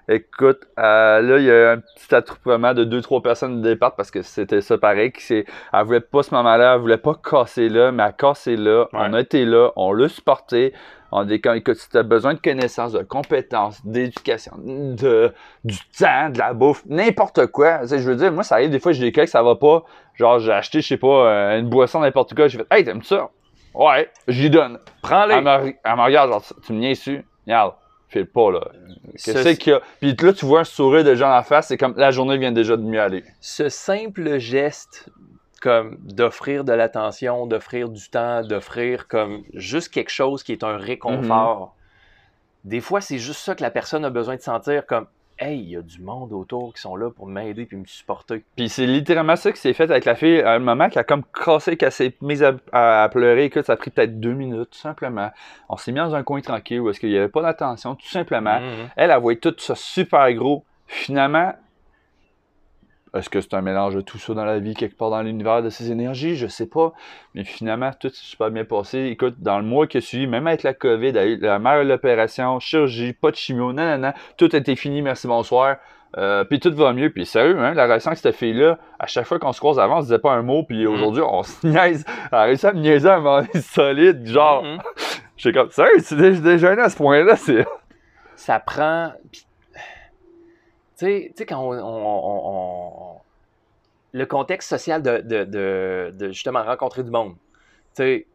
[0.07, 3.95] Écoute, euh, là, il y a un petit attroupement de deux, trois personnes de départ
[3.95, 5.11] parce que c'était ça pareil.
[5.11, 8.55] Qui elle voulait pas ce moment-là, elle voulait pas casser là, mais elle a cassé
[8.55, 8.85] là.
[8.93, 10.73] On a été là, on l'a supporté.
[11.11, 15.77] On dit quand écoute, si tu as besoin de connaissances, de compétences, d'éducation, de, du
[15.97, 17.85] temps, de la bouffe, n'importe quoi.
[17.85, 19.85] je veux dire, moi, ça arrive des fois, j'ai des cas que ça va pas.
[20.15, 22.47] Genre, j'ai acheté, je sais pas, euh, une boisson n'importe quoi.
[22.47, 23.29] J'ai fait, hey, t'aimes ça?
[23.73, 24.79] Ouais, j'y donne.
[25.01, 25.35] Prends-les.
[25.35, 27.25] Elle, me, regarde, genre, tu me viens dessus.
[27.45, 27.73] Regarde,
[28.09, 28.61] file pas, là.
[29.23, 29.81] Qu'est-ce qu'il y a?
[29.99, 32.51] Puis là, tu vois un sourire de gens en face, c'est comme la journée vient
[32.51, 33.23] déjà de mieux aller.
[33.41, 35.09] Ce simple geste
[35.61, 40.77] comme d'offrir de l'attention, d'offrir du temps, d'offrir comme juste quelque chose qui est un
[40.77, 41.59] réconfort.
[42.65, 42.69] Mhm.
[42.69, 45.07] Des fois, c'est juste ça que la personne a besoin de sentir comme
[45.39, 48.43] hey, il y a du monde autour qui sont là pour m'aider puis me supporter.
[48.55, 51.03] Puis c'est littéralement ça qui s'est fait avec la fille à un moment qui a
[51.03, 53.45] comme cassé, qu'elle s'est mise à, pleurer.
[53.45, 55.31] Écoute, ça a pris peut-être deux minutes, tout simplement.
[55.69, 58.07] On s'est mis dans un coin tranquille où est-ce qu'il n'y avait pas d'attention, tout
[58.07, 58.59] simplement.
[58.59, 58.89] Mm-hmm.
[58.95, 60.63] Elle a voyé tout ça super gros.
[60.87, 61.53] Finalement,
[63.15, 65.63] est-ce que c'est un mélange de tout ça dans la vie, quelque part dans l'univers
[65.63, 66.35] de ces énergies?
[66.35, 66.93] Je sais pas.
[67.33, 69.05] Mais finalement, tout s'est super bien passé.
[69.05, 72.59] Écoute, dans le mois qui a suivi, même avec la COVID, la mère de l'opération,
[72.59, 75.77] chirurgie, pas de chimio, nanana, tout a été fini, merci, bonsoir.
[76.17, 77.09] Euh, puis tout va mieux.
[77.09, 79.97] Puis sérieux, hein, la relation que cette fille-là, à chaque fois qu'on se croise avant,
[79.97, 80.63] on se disait pas un mot.
[80.63, 80.87] Puis mm-hmm.
[80.87, 82.05] aujourd'hui, on se niaise.
[82.31, 84.25] Elle a réussi à me niaiser à un moment solide.
[84.25, 84.77] Genre, mm
[85.37, 87.35] j'étais comme, sérieux, c'est déjà à ce point-là.
[87.35, 87.65] c'est...
[88.35, 89.11] Ça prend
[90.97, 93.19] tu sais, quand on,
[94.13, 97.35] Le contexte social de, justement rencontrer du monde.
[97.95, 98.27] Tu sais,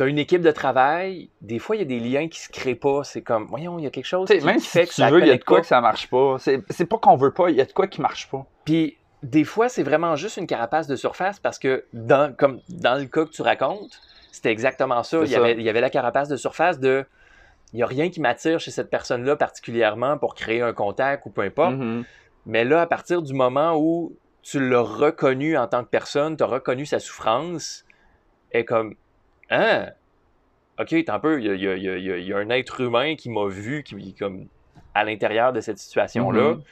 [0.00, 2.74] as une équipe de travail, des fois, il y a des liens qui se créent
[2.74, 3.04] pas.
[3.04, 5.26] C'est comme, voyons, il y a quelque chose qui, même fait que tu veux, il
[5.28, 6.36] y a de quoi que ça marche pas.
[6.38, 8.46] C'est pas qu'on veut pas, il y a de quoi qui marche pas.
[8.64, 12.98] Puis, des fois, c'est vraiment juste une carapace de surface parce que, dans, comme dans
[12.98, 14.00] le cas que tu racontes,
[14.32, 15.22] c'était exactement ça.
[15.24, 17.04] Il y, Avait, il y avait la carapace de surface de
[17.72, 21.30] il n'y a rien qui m'attire chez cette personne-là particulièrement pour créer un contact ou
[21.30, 21.76] peu importe.
[21.76, 22.04] Mm-hmm.
[22.46, 26.42] Mais là, à partir du moment où tu l'as reconnu en tant que personne, tu
[26.42, 27.84] as reconnu sa souffrance,
[28.52, 28.94] est comme
[29.50, 29.90] Hein?
[30.78, 34.46] Ok, un peu, il y a, un être humain qui m'a vu, qui est comme
[34.94, 36.54] à l'intérieur de cette situation-là.
[36.54, 36.62] Mm-hmm.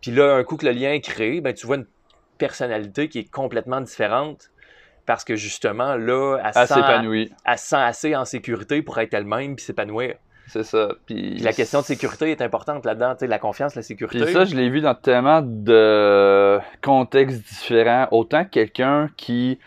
[0.00, 1.86] Puis là, un coup que le lien est créé, ben, tu vois une
[2.38, 4.50] personnalité qui est complètement différente
[5.10, 10.14] parce que justement, là, elle, se sent, assez en sécurité pour être elle-même puis s'épanouir.
[10.46, 10.90] C'est ça.
[11.04, 11.36] Puis...
[11.38, 14.24] la question de sécurité est importante là-dedans, la confiance, la sécurité.
[14.24, 18.06] Puis ça, je l'ai vu dans tellement de contextes différents.
[18.12, 19.58] Autant quelqu'un qui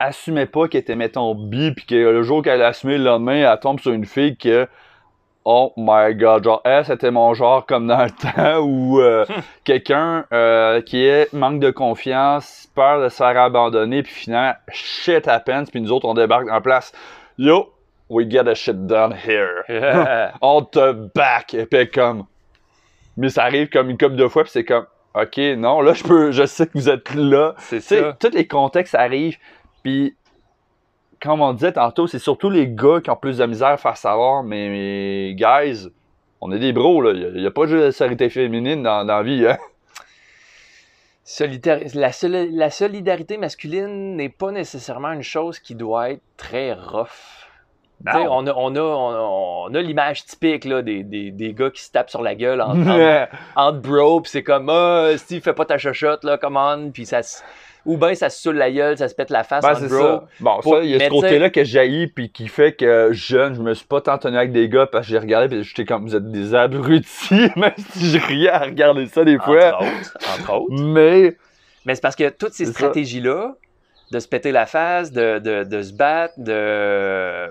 [0.00, 3.52] assumait pas qu'elle était, mettons, bi, puis que le jour qu'elle a assumé, le lendemain,
[3.52, 4.66] elle tombe sur une fille que
[5.44, 9.24] oh my god, genre, elle, c'était mon genre comme dans le temps où euh,
[9.64, 15.26] quelqu'un euh, qui est manque de confiance, peur de se faire abandonner, puis finalement, shit
[15.28, 16.92] happens, puis nous autres, on débarque en place.
[17.38, 17.72] Yo,
[18.08, 19.64] we get a shit done here.
[20.40, 22.24] on te back, et puis comme.
[23.16, 26.02] Mais ça arrive comme une couple de fois, puis c'est comme, ok, non, là, je
[26.02, 27.54] peux, je sais que vous êtes là.
[27.58, 28.14] C'est ça.
[28.18, 29.36] Tous les contextes arrivent,
[29.82, 30.16] puis
[31.22, 33.96] comme on disait tantôt, c'est surtout les gars qui ont plus de misère à faire
[33.96, 35.88] savoir, mais, guys,
[36.40, 37.12] on est des bros, là.
[37.12, 39.56] Il n'y a, pas juste de solidarité féminine dans, la vie, hein.
[41.94, 47.46] la, solidarité masculine n'est pas nécessairement une chose qui doit être très rough.
[48.04, 52.60] On a, on a, l'image typique là, des, gars qui se tapent sur la gueule
[52.60, 56.90] entre, entre, bro, puis c'est comme Ah, Steve, fais pas ta chochotte, là, come on,
[56.90, 57.20] puis ça
[57.84, 60.20] ou bien ça se saoule la gueule, ça se pète la face ben, en bro.
[60.40, 63.60] Bon, ça, il y a ce côté-là que j'ai puis qui fait que jeune, je
[63.60, 66.06] me suis pas tant tenu avec des gars parce que j'ai regardé puis j'étais comme
[66.06, 69.74] vous êtes des abrutis, même si je riais à regarder ça des fois.
[69.74, 70.82] Entre autres, entre autres.
[70.82, 71.36] Mais.
[71.84, 73.56] Mais c'est parce que toutes ces stratégies-là,
[74.12, 77.50] de se péter la face, de, de, de se battre, de,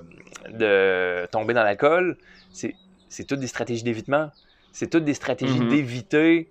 [0.51, 2.17] de tomber dans la colle,
[2.53, 4.29] c'est toutes des stratégies d'évitement.
[4.71, 5.67] C'est toutes des stratégies mm-hmm.
[5.67, 6.49] d'éviter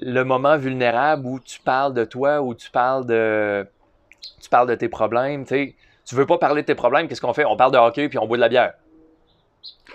[0.00, 3.66] le moment vulnérable où tu parles de toi, où tu parles de,
[4.40, 5.74] tu parles de tes problèmes, tu sais.
[6.04, 7.44] Tu veux pas parler de tes problèmes, qu'est-ce qu'on fait?
[7.44, 8.74] On parle de hockey puis on boit de la bière.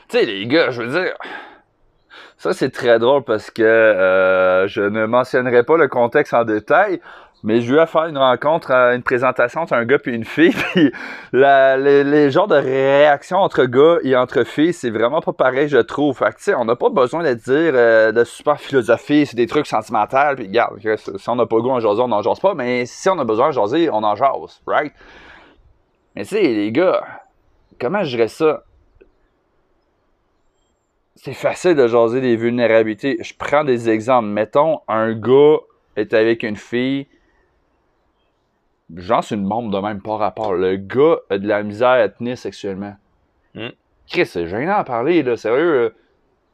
[0.09, 1.13] Tu sais, les gars, je veux dire,
[2.37, 6.99] ça c'est très drôle parce que euh, je ne mentionnerai pas le contexte en détail,
[7.43, 10.53] mais je lui ai fait une rencontre, une présentation entre un gars et une fille.
[10.73, 10.91] Puis
[11.33, 16.17] les, genres de réactions entre gars et entre filles, c'est vraiment pas pareil, je trouve.
[16.17, 20.35] Fait on n'a pas besoin de dire euh, de super philosophie, c'est des trucs sentimentaux.
[20.35, 22.53] Puis regarde, si on n'a pas le goût en jaser, on n'en jase pas.
[22.53, 24.93] Mais si on a besoin de jaser, on en jase, right?
[26.15, 27.01] Mais tu sais, les gars,
[27.79, 28.63] comment je dirais ça?
[31.15, 33.17] C'est facile de jaser des vulnérabilités.
[33.21, 34.27] Je prends des exemples.
[34.27, 35.57] Mettons, un gars
[35.95, 37.07] est avec une fille
[38.95, 40.53] genre, c'est une bombe de même pas rapport.
[40.53, 42.95] Le gars a de la misère à tenir sexuellement.
[43.53, 43.69] Hmm.
[44.09, 45.93] Chris, c'est gênant à parler, là, sérieux.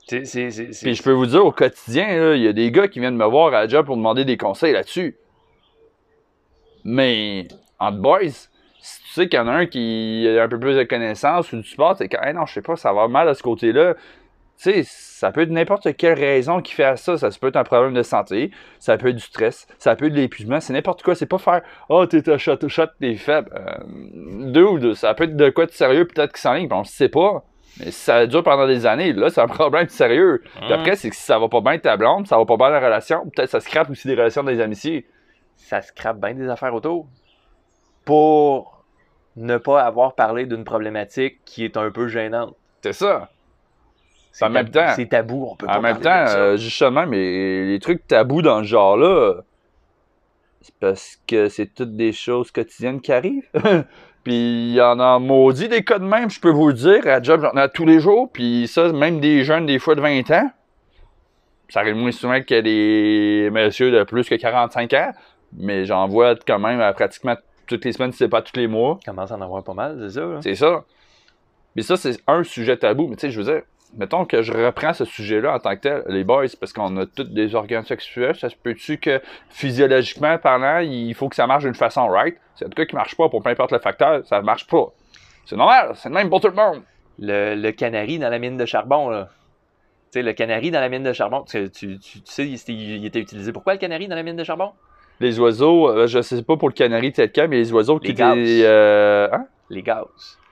[0.08, 3.26] Puis je peux vous dire, au quotidien, il y a des gars qui viennent me
[3.26, 5.18] voir à la job pour demander des conseils là-dessus.
[6.84, 7.48] Mais,
[7.80, 8.30] en boys,
[8.80, 11.52] si tu sais qu'il y en a un qui a un peu plus de connaissances
[11.52, 13.96] ou du support, c'est que, non, je sais pas, ça va mal à ce côté-là
[14.58, 17.18] sais, ça peut être n'importe quelle raison qui fait à ça.
[17.18, 20.14] Ça peut être un problème de santé, ça peut être du stress, ça peut être
[20.14, 21.16] de l'épuisement, c'est n'importe quoi.
[21.16, 23.50] C'est pas faire Oh, t'es un shot, shot, t'es faible.
[23.56, 26.80] Euh, deux ou deux, ça peut être de quoi de sérieux, peut-être qui s'enligne, on
[26.80, 27.44] ne sait pas.
[27.80, 30.42] Mais si ça dure pendant des années, là, c'est un problème sérieux.
[30.62, 32.70] Puis après, c'est que si ça va pas bien ta blonde, ça va pas bien
[32.70, 35.06] la relation, peut-être ça scrape aussi des relations des amitiés.
[35.56, 37.08] Ça scrape bien des affaires autour.
[38.04, 38.84] Pour
[39.36, 42.56] ne pas avoir parlé d'une problématique qui est un peu gênante.
[42.82, 43.30] C'est ça
[44.42, 47.66] En même temps, c'est tabou, on peut pas En même parler temps, euh, justement, mais
[47.66, 49.42] les trucs tabous dans ce genre-là,
[50.62, 53.50] c'est parce que c'est toutes des choses quotidiennes qui arrivent.
[54.24, 57.08] puis il y en a maudit des cas de même, je peux vous le dire.
[57.08, 58.30] À job, j'en ai tous les jours.
[58.32, 60.52] Puis ça, même des jeunes, des fois de 20 ans.
[61.70, 65.12] Ça arrive moins souvent que des messieurs de plus que 45 ans.
[65.54, 68.68] Mais j'en vois quand même euh, pratiquement toutes les semaines, si c'est pas tous les
[68.68, 69.00] mois.
[69.06, 70.40] commence à en avoir pas mal, c'est ça.
[70.42, 70.84] C'est ça.
[71.76, 73.08] Mais ça, c'est un sujet tabou.
[73.08, 73.62] Mais tu sais, je veux dire,
[73.96, 77.06] mettons que je reprends ce sujet-là en tant que tel, les boys, parce qu'on a
[77.06, 81.64] tous des organes sexuels, ça se peut-tu que physiologiquement parlant, il faut que ça marche
[81.64, 82.38] d'une façon right?
[82.56, 84.86] C'est un cas qui marche pas pour peu importe le facteur, ça marche pas.
[85.46, 86.82] C'est normal, c'est le même pour tout le monde.
[87.20, 89.30] Le, le canari dans la mine de charbon, là.
[90.12, 92.54] Tu sais, le canari dans la mine de charbon, tu, tu, tu- tu sais, il,
[92.56, 93.52] était- il était utilisé.
[93.52, 94.72] Pourquoi le canari dans la mine de charbon?
[95.20, 98.10] Les oiseaux, euh, je sais pas pour le canari tel cas, mais les oiseaux qui
[98.10, 98.38] Les gaz.
[98.38, 98.62] étaient.
[98.66, 99.48] euh, hein?
[99.70, 100.06] Les gaz.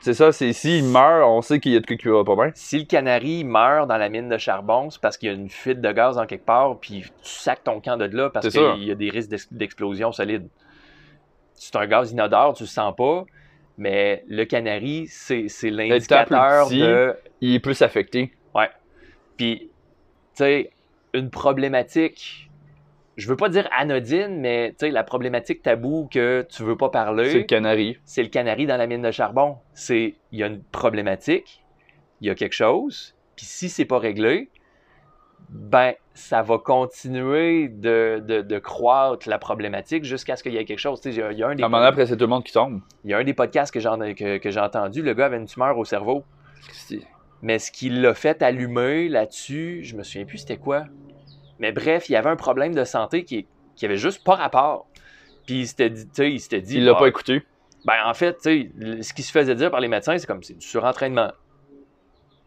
[0.05, 2.35] C'est ça, c'est s'ils meurent, on sait qu'il y a de quoi qui va pas
[2.35, 2.51] bien.
[2.53, 5.49] Si le canari meurt dans la mine de charbon, c'est parce qu'il y a une
[5.49, 8.83] fuite de gaz en quelque part, puis tu sacs ton camp de là parce qu'il
[8.83, 10.47] y a des risques d'ex- d'explosion solide.
[11.55, 13.25] C'est un gaz inodore, tu le sens pas,
[13.79, 17.15] mais le canari, c'est l'indicateur plus de.
[17.41, 18.31] Il peut s'affecter.
[19.37, 19.71] Puis, tu
[20.35, 20.69] sais,
[21.15, 22.51] une problématique,
[23.17, 26.87] je veux pas dire anodine, mais tu sais, la problématique tabou que tu veux pas
[26.91, 27.97] C'est le parler, canari.
[28.05, 29.57] c'est le canari dans la mine de charbon.
[29.73, 31.63] C'est, il y a une problématique,
[32.21, 34.49] il y a quelque chose, puis si c'est pas réglé,
[35.49, 40.65] ben, ça va continuer de, de, de croître la problématique jusqu'à ce qu'il y ait
[40.65, 40.99] quelque chose.
[41.01, 42.43] Tu sais, il y a- un des À un moment après, c'est tout le monde
[42.43, 42.81] qui tombe.
[43.03, 45.77] il y a un des podcasts que j'ai que, entendu, le gars avait une tumeur
[45.77, 46.23] au cerveau.
[47.41, 50.85] Mais ce qui l'a fait allumer là-dessus, je me souviens plus c'était quoi.
[51.59, 54.87] Mais bref, il y avait un problème de santé qui, qui avait juste pas rapport.
[55.45, 56.77] Puis il s'était dit, il s'était dit.
[56.77, 57.43] Il l'a ah, pas écouté.
[57.85, 60.25] Ben en fait, tu sais, le- ce qui se faisait dire par les médecins, c'est
[60.25, 61.31] comme c'est du surentraînement.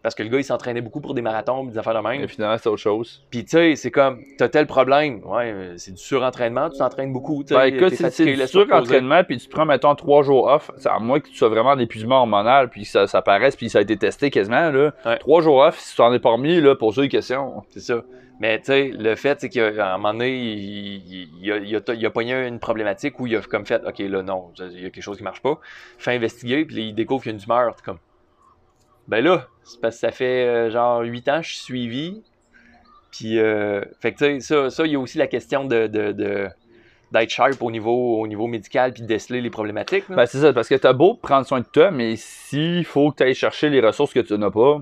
[0.08, 2.22] Parce que le gars, il s'entraînait beaucoup pour des marathons, des affaires de même.
[2.22, 3.26] Et finalement, c'est autre chose.
[3.28, 5.20] Puis tu sais, c'est comme, t'as tel problème.
[5.22, 7.44] Ouais, c'est du surentraînement, tu t'entraînes beaucoup.
[7.50, 11.28] Ben écoute, c'est du surentraînement, puis tu prends, mettons, trois jours off, à moins que
[11.28, 14.30] tu sois vraiment en épuisement hormonal, puis ça, ça paraisse, puis ça a été testé
[14.30, 14.94] quasiment, là.
[15.04, 15.18] Ouais.
[15.18, 17.62] Trois jours off, si tu t'en es pas remis, là, pour des questions.
[17.68, 18.02] C'est ça.
[18.40, 22.06] Mais tu sais, le fait, c'est qu'à un moment donné, il, il, il a, il,
[22.06, 24.90] a, pogné une problématique où il a comme fait, OK, là, non, il y a
[24.90, 25.60] quelque chose qui marche pas.
[25.98, 27.76] Fait investiguer, puis il découvre qu'il y a une tumeur.
[27.84, 27.98] Comme,
[29.08, 32.22] ben là, c'est parce que ça fait euh, genre 8 ans que je suis suivi.
[33.10, 35.86] Puis, euh, fait que tu sais, ça, ça, il y a aussi la question de,
[35.86, 36.48] de, de-
[37.10, 40.04] d'être sharp au niveau, au niveau médical, puis de déceler les problématiques.
[40.10, 43.16] Ben c'est ça, parce que t'as beau prendre soin de toi, mais s'il faut que
[43.16, 44.78] tu ailles chercher les ressources que tu n'as pas,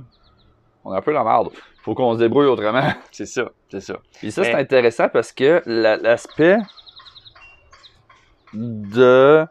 [0.84, 1.50] on est un peu dans la merde.
[1.84, 2.82] Faut qu'on se débrouille autrement.
[3.12, 3.98] c'est ça, c'est ça.
[4.18, 6.58] Puis ça, c'est intéressant parce que la- l'aspect
[8.52, 9.44] de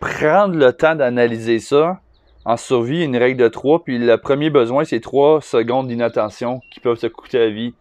[0.00, 2.00] prendre le temps d'analyser ça,
[2.46, 5.40] en survie, il y a une règle de 3, puis le premier besoin, c'est 3
[5.40, 7.74] secondes d'inattention qui peuvent te coûter la vie.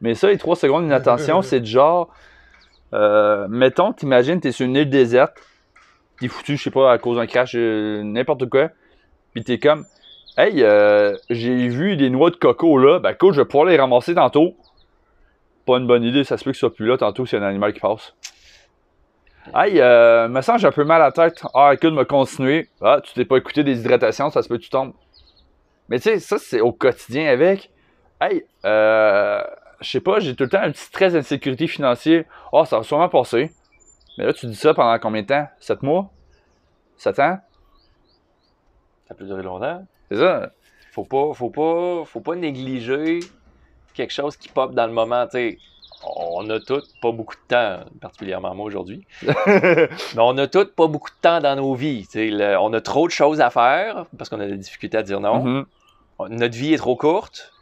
[0.00, 2.08] Mais ça, les 3 secondes d'inattention, c'est du genre,
[2.94, 5.36] euh, mettons, t'imagines, t'es sur une île déserte,
[6.18, 8.70] t'es foutu, je sais pas, à cause d'un crash, euh, n'importe quoi,
[9.34, 9.84] puis t'es comme,
[10.38, 13.76] hey, euh, j'ai vu des noix de coco là, ben cool, je vais pouvoir les
[13.76, 14.56] ramasser tantôt.
[15.66, 17.42] Pas une bonne idée, ça se peut que ce soit plus là tantôt s'il y
[17.42, 18.14] a un animal qui passe.
[19.54, 21.42] Hey, euh, me sens j'ai un peu mal à la tête?
[21.54, 22.68] Ah, écoute, me continuer.
[22.80, 24.92] Ah, tu t'es pas écouté des hydratations, ça se peut que tu tombes.
[25.88, 27.70] Mais tu sais, ça, c'est au quotidien avec.
[28.20, 29.42] Hey, euh,
[29.80, 32.24] je sais pas, j'ai tout le temps un petit stress d'insécurité financière.
[32.52, 33.52] Ah, ça va sûrement passer.
[34.16, 35.48] Mais là, tu dis ça pendant combien de temps?
[35.58, 36.10] 7 mois?
[36.96, 37.38] 7 ans?
[39.08, 39.84] Ça peut durer longtemps.
[40.10, 40.50] C'est ça
[40.92, 43.20] faut pas, faut pas, faut pas négliger
[43.94, 45.24] quelque chose qui pop dans le moment.
[45.26, 45.58] tu sais.
[46.04, 49.04] On a tous pas beaucoup de temps, particulièrement moi aujourd'hui,
[49.46, 49.88] mais
[50.18, 52.06] on a tous pas beaucoup de temps dans nos vies.
[52.14, 55.20] Le- on a trop de choses à faire parce qu'on a des difficultés à dire
[55.20, 55.42] non.
[55.42, 55.66] Mhm.
[56.30, 57.52] Notre vie est trop courte,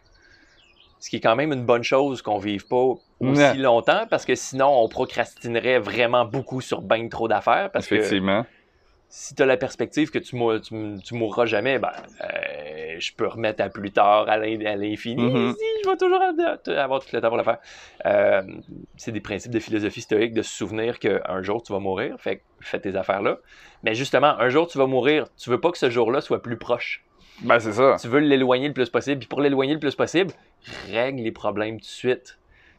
[0.99, 3.55] ce qui est quand même une bonne chose qu'on vive pas aussi Ouais.
[3.55, 8.45] longtemps parce que sinon on procrastinerait vraiment beaucoup sur bien trop d'affaires parce que Effectivement.
[9.13, 11.91] Si tu as la perspective que tu, mou- tu, tu mourras jamais, ben,
[12.23, 15.23] euh, je peux remettre à plus tard, à l'in- à l'infini.
[15.23, 15.53] Mhm.
[15.53, 16.23] Si, je vais toujours
[16.79, 17.59] avoir tout le temps pour le faire.
[18.07, 18.43] Euh,
[18.97, 22.45] c'est des principes de philosophie stoïque de se souvenir qu'un jour tu vas mourir, fait
[22.61, 23.39] fais tes affaires là.
[23.83, 26.57] Mais justement, un jour tu vas mourir, tu veux pas que ce jour-là soit plus
[26.57, 27.05] proche.
[27.43, 27.97] Ben, c'est ça.
[28.01, 29.19] Tu veux l'éloigner le plus possible.
[29.19, 30.33] Puis pour l'éloigner le plus possible,
[30.93, 32.39] règle les problèmes tout de suite.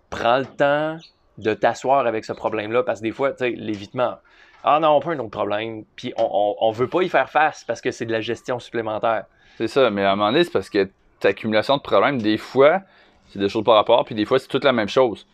[0.10, 0.98] Prends le temps
[1.38, 4.18] de t'asseoir avec ce problème-là parce que des fois, tu sais, l'évitement.
[4.64, 5.84] Ah non, pas un autre problème.
[5.96, 8.60] Puis on, on, on veut pas y faire face parce que c'est de la gestion
[8.60, 9.26] supplémentaire.
[9.58, 10.90] C'est ça, mais à un moment donné, c'est parce que
[11.20, 12.82] ta accumulation de problèmes, des fois,
[13.30, 15.28] c'est des choses par rapport, puis des fois, c'est toute la même chose.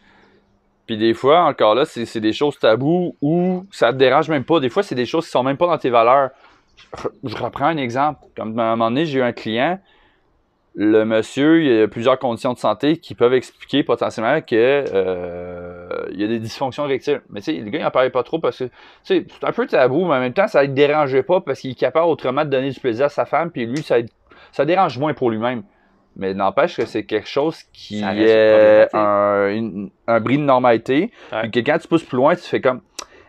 [0.86, 4.60] Puis des fois, encore là, c'est des choses tabous où ça te dérange même pas.
[4.62, 6.30] Des fois, c'est des choses qui sont même pas dans tes valeurs.
[7.24, 8.22] Je reprends un exemple.
[8.38, 9.80] Comme à un moment donné, j'ai eu un client
[10.80, 15.90] le monsieur, il y a plusieurs conditions de santé qui peuvent expliquer potentiellement que euh,
[16.12, 17.22] il y a des dysfonctions érectiles.
[17.32, 18.70] Mais tu sais, le gars, il en parlait pas trop parce que
[19.02, 21.80] c'est un peu tabou, mais en même temps, ça ne dérangeait pas parce qu'il est
[21.80, 23.96] capable autrement de donner du plaisir à sa femme, puis lui, ça,
[24.52, 25.64] ça dérange moins pour lui-même.
[26.16, 31.12] Mais n'empêche que c'est quelque chose qui est un, un, bris de normalité.
[31.42, 32.82] Puis que quand tu pousses plus loin, tu fais comme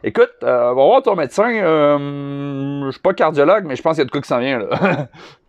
[0.04, 1.50] Écoute, euh, va voir ton médecin.
[1.50, 4.38] Euh, je suis pas cardiologue, mais je pense qu'il y a de quoi qui s'en
[4.38, 5.08] vient là.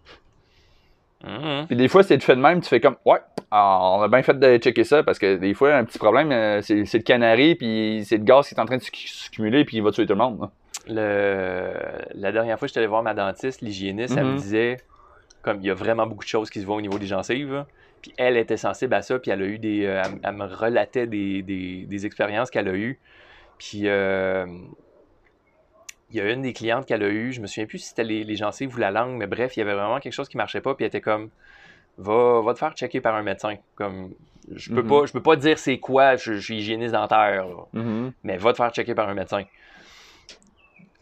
[1.26, 1.68] Mm-hmm.
[1.68, 3.20] Puis des fois, c'est fait de même, tu fais comme Ouais,
[3.52, 6.62] on a bien fait de checker ça parce que des fois, un petit problème, euh,
[6.62, 9.84] c'est le canari, puis c'est le gaz qui est en train de s'accumuler, puis il
[9.84, 10.50] va tuer tout le monde.
[10.88, 11.74] Le...
[12.16, 14.38] La dernière fois, j'étais allé voir ma dentiste, l'hygiéniste, elle me mm-hmm.
[14.38, 14.78] disait
[15.42, 17.66] comme il y a vraiment beaucoup de choses qui se voient au niveau des gencives.
[18.02, 19.86] Puis elle était sensible à ça, puis elle a eu des.
[19.86, 23.00] Euh, elle, me relatait des, des, expériences qu'elle a eues.
[23.58, 24.46] Puis euh,
[26.12, 28.04] il y a une des clientes qu'elle a eues, je me souviens plus si c'était
[28.04, 30.38] les, les, gencives ou la langue, mais bref, il y avait vraiment quelque chose qui
[30.38, 31.30] marchait pas, puis elle était comme
[32.00, 33.56] Va, va te faire checker par un médecin.
[33.76, 34.14] Comme
[34.56, 34.88] je peux mm-hmm.
[34.88, 38.12] pas je peux pas dire c'est quoi, je, suis hygiéniste dentaire, mm-hmm.
[38.24, 39.44] mais va te faire checker par un médecin.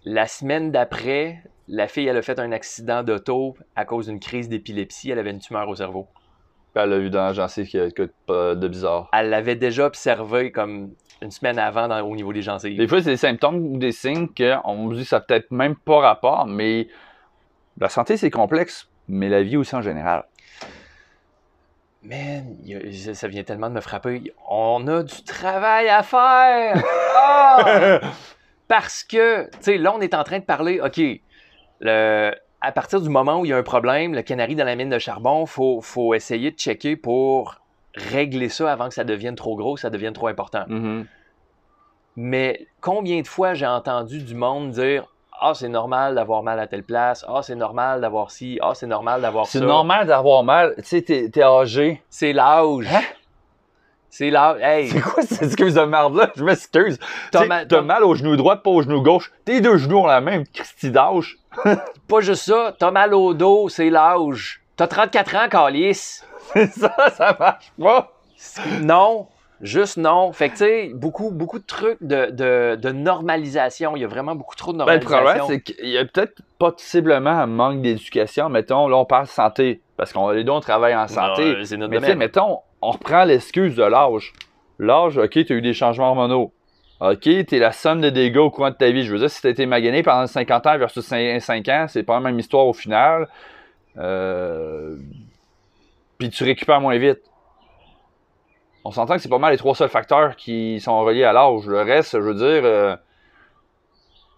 [0.05, 4.49] La semaine d'après, la fille, elle a fait un accident d'auto à cause d'une crise
[4.49, 5.11] d'épilepsie.
[5.11, 6.07] Elle avait une tumeur au cerveau.
[6.73, 7.79] Elle a eu dans gencive qui
[8.25, 9.09] pas de bizarre.
[9.13, 12.77] Elle l'avait déjà observé comme une semaine avant au niveau des gencives.
[12.77, 15.99] Des fois, c'est des symptômes ou des signes qu'on dit que ça peut-être même pas
[15.99, 16.87] rapport, mais
[17.79, 20.25] la santé, c'est complexe, mais la vie aussi en général.
[22.03, 22.57] Man,
[23.13, 24.33] ça vient tellement de me frapper.
[24.49, 26.81] On a du travail à faire!
[27.15, 27.99] Ah!
[28.67, 30.99] Parce que, tu sais, là, on est en train de parler, OK,
[31.79, 34.75] le, à partir du moment où il y a un problème, le canari dans la
[34.75, 37.61] mine de charbon, il faut, faut, essayer de checker pour
[37.97, 40.65] régler ça avant que ça devienne trop gros, que ça devienne trop important.
[40.67, 41.05] Mm-hmm.
[42.17, 45.05] Mais combien de fois j'ai entendu du monde dire
[45.39, 48.87] Ah, c'est normal d'avoir mal à telle place, Ah, c'est normal d'avoir ci, Ah, c'est
[48.87, 49.59] normal d'avoir ça.
[49.59, 50.73] C'est normal d'avoir mal.
[50.77, 52.01] Tu sais, t'es, âgé.
[52.09, 52.87] C'est l'âge.
[52.91, 53.01] Hein?
[54.09, 54.57] C'est là.
[54.59, 54.87] Hey.
[54.89, 56.31] C'est quoi cette excuse de merde-là?
[56.35, 56.97] Je m'excuse.
[57.31, 57.45] T'as,
[57.81, 59.31] mal au genou droit, pas au genou gauche.
[59.45, 61.37] Tes deux genoux ont la même Christy d'âge.
[62.07, 62.75] pas juste ça.
[62.79, 64.63] T'as mal au dos, c'est l'âge.
[64.75, 66.26] T'as 34 ans, Calice.
[66.53, 68.13] C'est ça, ça marche pas.
[68.81, 69.27] Non.
[69.61, 70.31] Juste non.
[70.33, 72.29] Fait que, tu sais, beaucoup, beaucoup de trucs de,
[72.75, 73.95] de, normalisation.
[73.95, 75.09] Il y a vraiment beaucoup trop de normalisation.
[75.09, 78.49] Ben, le problème, c'est qu'il y a peut-être possiblement un manque d'éducation.
[78.49, 79.81] Mettons, là, on parle santé.
[79.97, 81.55] Parce qu'on les deux, on travaille en santé.
[81.55, 84.33] Non, c'est notre Mais, mettons, on reprend l'excuse de l'âge.
[84.77, 86.53] L'âge, OK, tu as eu des changements hormonaux.
[86.99, 89.03] OK, tu es la somme de dégâts au courant de ta vie.
[89.03, 92.03] Je veux dire, si tu as été magané pendant 50 ans versus 5, ans, c'est
[92.03, 93.27] pas la même histoire au final.
[93.97, 94.97] Euh...
[96.17, 97.21] Puis tu récupères moins vite.
[98.83, 101.67] On s'entend que c'est pas mal les trois seuls facteurs qui sont reliés à l'âge.
[101.67, 102.95] Le reste, je veux dire, euh,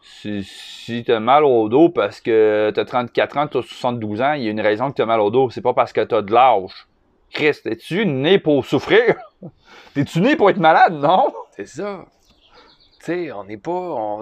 [0.02, 4.34] si, si mal au dos parce que tu as 34 ans, tu as 72 ans,
[4.34, 5.50] il y a une raison que tu mal au dos.
[5.50, 6.88] C'est pas parce que tu as de l'âge.
[7.32, 9.16] Christ, es-tu né pour souffrir?
[9.94, 11.32] T'es-tu né pour être malade, non?
[11.52, 12.06] C'est ça.
[13.00, 14.20] Tu sais, on n'est pas.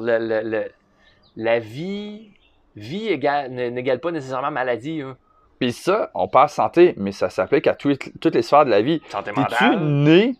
[1.35, 2.31] la vie,
[2.75, 3.17] vie
[3.49, 5.01] n'égale pas nécessairement maladie.
[5.01, 5.17] Hein.
[5.59, 9.01] Puis ça, on parle santé, mais ça s'applique à toutes les sphères de la vie.
[9.09, 10.35] Santé T'es-tu né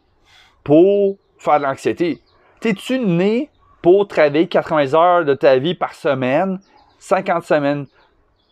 [0.63, 2.22] pour faire de l'anxiété?
[2.59, 3.49] T'es-tu né
[3.82, 6.59] pour travailler 80 heures de ta vie par semaine,
[6.99, 7.86] 50 semaines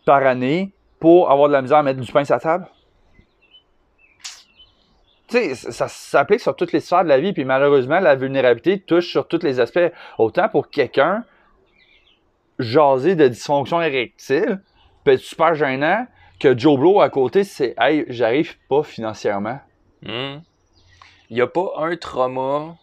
[0.04, 2.66] par année, pour avoir de la misère à mettre du pain sur la table?
[5.28, 8.78] tu sais, ça s'applique sur toutes les sphères de la vie, puis malheureusement, la vulnérabilité
[8.80, 9.92] touche sur tous les aspects.
[10.18, 11.24] Autant pour quelqu'un,
[12.58, 14.60] jaser de dysfonction érectile
[15.04, 16.06] peut être super gênant
[16.38, 19.58] que Joe Blow à côté, c'est Hey, j'arrive pas financièrement.
[20.02, 20.38] Hmm.
[21.30, 22.76] Il n'y a pas un trauma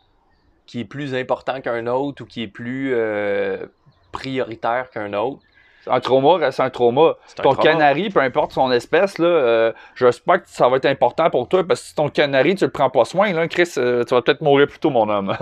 [0.66, 3.66] qui est plus important qu'un autre ou qui est plus euh,
[4.12, 5.42] prioritaire qu'un autre?
[5.86, 7.16] Un trauma reste un trauma.
[7.42, 11.50] ton canari, peu importe son espèce, là, euh, j'espère que ça va être important pour
[11.50, 14.14] toi parce que si ton canari, tu le prends pas soin, là, Chris, euh, tu
[14.14, 15.36] vas peut-être mourir plus tôt, mon homme.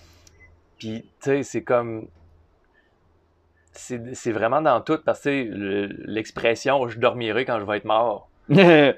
[0.78, 2.08] Puis, tu sais, c'est comme.
[3.72, 8.30] C'est vraiment dans tout parce que l'expression je dormirai quand je vais être mort.
[8.50, 8.96] ben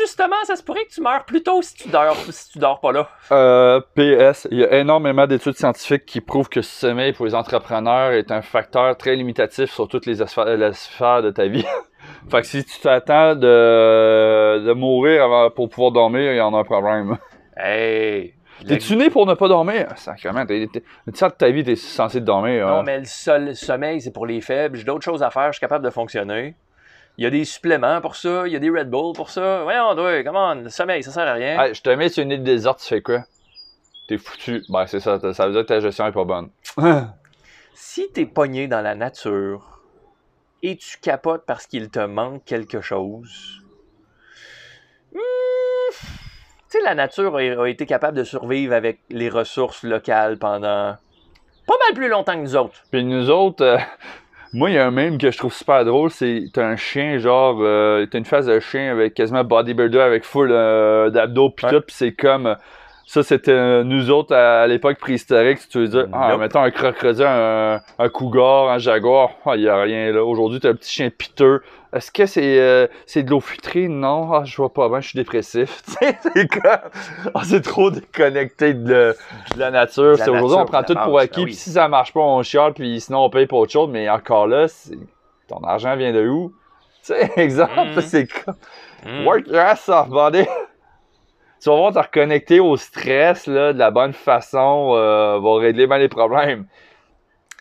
[0.00, 2.80] justement, ça se pourrait que tu meurs plus tôt si tu dors, si tu dors
[2.80, 3.06] pas là.
[3.32, 7.34] Euh, PS, il y a énormément d'études scientifiques qui prouvent que le sommeil pour les
[7.34, 11.66] entrepreneurs est un facteur très limitatif sur toutes les sphères, de ta vie.
[12.30, 16.54] fait que si tu t'attends de, de mourir avant, pour pouvoir dormir, il y en
[16.54, 17.18] a un problème.
[17.58, 18.37] Hey!
[18.66, 19.88] T'es-tu né pour ne pas dormir?
[19.96, 22.66] Sacrément, t'es, de ta vie, t'es censé dormir.
[22.66, 24.76] Non, mais le sommeil, c'est pour les faibles.
[24.76, 26.54] J'ai d'autres choses à faire, je suis capable de fonctionner.
[27.16, 29.62] Il y a des suppléments pour ça, il y a des Red Bull pour ça.
[29.64, 31.72] Voyons, toi, comment, le sommeil, ça sert à rien.
[31.72, 33.24] je te mets sur une île déserte, tu fais quoi?
[34.08, 34.62] T'es foutu.
[34.68, 36.50] Ben, c'est ça, ça veut dire que ta gestion est pas bonne.
[37.74, 39.80] si t'es pogné dans la nature
[40.62, 43.62] et tu capotes parce qu'il te manque quelque chose,
[46.68, 50.96] sais, la nature a, été capable de survivre avec les ressources locales pendant
[51.66, 52.82] pas mal plus longtemps que nous autres.
[52.90, 53.78] Puis nous autres, euh,
[54.52, 57.18] moi, il y a un mème que je trouve super drôle, c'est t'as un chien,
[57.18, 61.66] genre, euh, t'as une face de chien avec quasiment bodybuilder avec full euh, d'abdos pis
[61.66, 62.56] tout, pis c'est comme
[63.08, 66.08] ça, c'était euh, nous autres à, l'époque préhistorique, si tu veux dire.
[66.12, 69.30] Ah, mettons un crocodile, un, un cougar, un jaguar.
[69.46, 70.22] Ah, il n'y a rien là.
[70.22, 71.62] Aujourd'hui, t'as un petit chien piteux.
[71.94, 73.88] Est-ce que c'est euh, c'est de l'eau filtrée?
[73.88, 75.80] Non, ah, je vois pas bien, je suis dépressif.
[75.86, 76.90] c'est comme.
[77.34, 79.16] Ah, c'est trop déconnecté de,
[79.56, 80.18] la nature.
[80.20, 83.00] Aujourd'hui, on prend tout pour acquis, ben puis si ça marche pas, on chiale, puis
[83.00, 83.88] sinon on paye pour autre chose.
[83.90, 84.66] Mais encore là,
[85.48, 86.52] ton argent vient de où?
[87.02, 88.00] Tu sais, exemple, mm.
[88.02, 88.56] c'est comme.
[89.06, 89.24] Mm.
[89.24, 90.46] Work your ass off, buddy
[91.60, 95.86] tu vas voir te reconnecter au stress là, de la bonne façon, euh, va régler
[95.86, 96.66] bien les problèmes.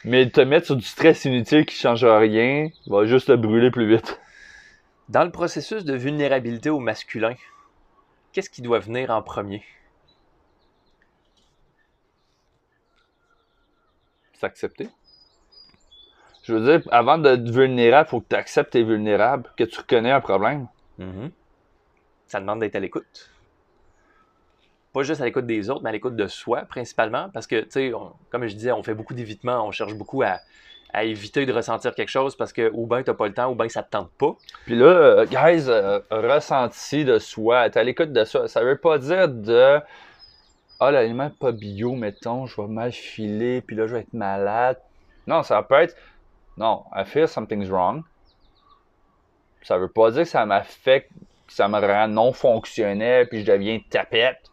[0.04, 3.72] Mais te mettre sur du stress inutile qui ne change rien, va juste te brûler
[3.72, 4.20] plus vite.
[5.10, 7.34] Dans le processus de vulnérabilité au masculin,
[8.32, 9.64] qu'est-ce qui doit venir en premier?
[14.34, 14.90] S'accepter.
[16.44, 19.50] Je veux dire, avant d'être vulnérable, il faut que tu acceptes que tu es vulnérable,
[19.58, 20.68] que tu reconnais un problème.
[21.00, 21.32] Mm-hmm.
[22.28, 23.32] Ça demande d'être à l'écoute
[24.98, 27.30] pas juste à l'écoute des autres, mais à l'écoute de soi principalement.
[27.32, 27.92] Parce que, tu sais,
[28.32, 30.40] comme je disais, on fait beaucoup d'évitement, on cherche beaucoup à,
[31.04, 33.70] éviter de ressentir quelque chose parce que ou bien t'as pas le temps ou bien
[33.70, 34.36] ça te tente pas.
[34.66, 38.78] Puis là, euh, guys, euh, ressenti de soi, être à l'écoute de soi, ça veut
[38.78, 39.80] pas dire de
[40.80, 44.80] ah l'aliment pas bio, mettons, je vais mal filer, puis là je vais être malade.
[45.28, 45.96] Non, ça peut être
[46.58, 48.02] non, I feel something's wrong.
[49.62, 51.12] Ça veut pas dire que ça m'affecte,
[51.46, 54.50] que ça me rend non fonctionnel, puis je deviens tapette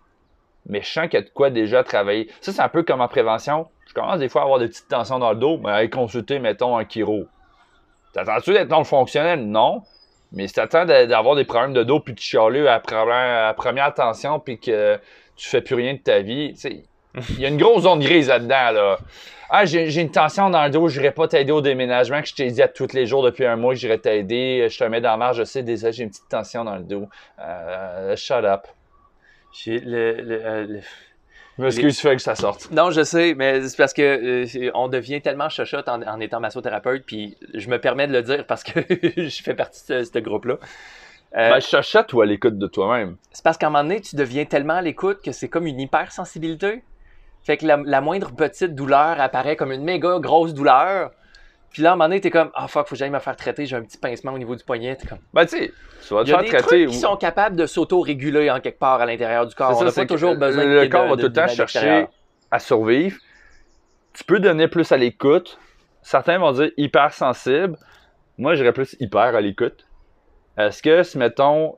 [0.67, 2.31] mais je sens qu'il y a de quoi déjà travailler.
[2.41, 3.69] Ça, c'est un peu comme en prévention.
[3.87, 6.39] Je commence des fois à avoir des petites tensions dans le dos, mais aller consulter,
[6.39, 7.27] mettons, un chiro.
[8.12, 9.47] T'attends-tu d'être non fonctionnel?
[9.47, 9.83] Non.
[10.33, 14.59] Mais si t'attends d'avoir des problèmes de dos puis de chialer à, première tension puis
[14.59, 14.99] que
[15.37, 16.55] tu fais plus rien de ta vie,
[17.31, 18.99] il y a une grosse zone grise là-dedans, là.
[19.51, 22.51] Ah, j'ai une tension dans le dos, je pas t'aider au déménagement que je t'ai
[22.51, 24.67] dit à tous les jours depuis un mois que j'irais t'aider.
[24.69, 26.83] Je te mets dans la marge, je sais, déjà j'ai une petite tension dans le
[26.83, 27.07] dos.
[27.39, 28.67] Euh, shut up.
[29.55, 30.81] J'ai le, le, euh, le
[31.57, 32.71] M'excuse, que ça sorte.
[32.73, 36.41] Non, je sais, mais c'est parce que euh, on devient tellement chochotte en, en, étant
[36.41, 38.81] massothérapeute, puis je me permets de le dire parce que
[39.17, 40.55] je fais partie de ce, groupe-là.
[41.37, 43.17] Euh, ben, chochotte ou à l'écoute de toi-même?
[43.31, 45.81] C'est parce qu'à un moment donné, tu deviens tellement à l'écoute que c'est comme une
[45.81, 46.83] hypersensibilité.
[47.45, 51.13] Fait que la, la, moindre petite douleur apparaît comme une méga grosse douleur.
[51.75, 53.35] Puis là, à un moment donné, t'es comme, ah fuck, faut que j'aille me faire
[53.35, 54.95] traiter, j'ai un petit pincement au niveau du poignet.
[54.95, 55.18] T'es comme.
[55.33, 55.72] Ben, tu sais,
[56.07, 56.47] tu vas te faire traiter.
[56.47, 59.45] Il y a des trucs qui sont capables de s'auto-réguler en quelque part à l'intérieur
[59.45, 59.77] du corps.
[59.77, 62.07] On n'a pas toujours besoin Le corps va tout le temps chercher
[62.53, 63.18] à survivre.
[64.12, 65.59] Tu peux donner plus à l'écoute.
[66.01, 67.77] Certains vont dire hypersensible.
[68.39, 69.85] Moi, j'irais plus hyper à l'écoute.
[70.57, 71.77] Est-ce que, si mettons,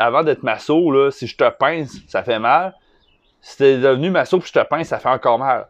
[0.00, 2.74] avant d'être masso, là, si je te pince, ça fait mal.
[3.40, 5.68] Si t'es devenu masso puis je te pince, ça fait encore mal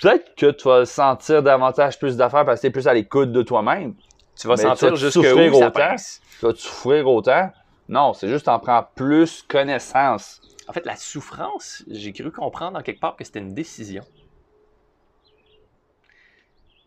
[0.00, 3.32] peut-être que tu vas sentir davantage plus d'affaires parce que tu es plus à l'écoute
[3.32, 3.94] de toi-même.
[4.36, 6.20] Tu vas sentir jusqu'où ça passe?
[6.38, 7.50] Tu vas souffrir autant.
[7.88, 10.40] Non, c'est juste en prends plus connaissance.
[10.68, 14.04] En fait, la souffrance, j'ai cru comprendre en quelque part que c'était une décision.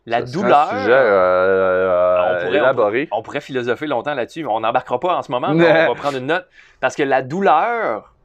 [0.06, 0.74] La douleur.
[0.74, 5.22] Un sujet, euh, on, pourrait, on, pourrait, philosopher longtemps là-dessus, mais on n'embarquera pas en
[5.22, 5.50] ce moment.
[5.50, 6.48] on va prendre une note.
[6.80, 8.16] Parce que la douleur,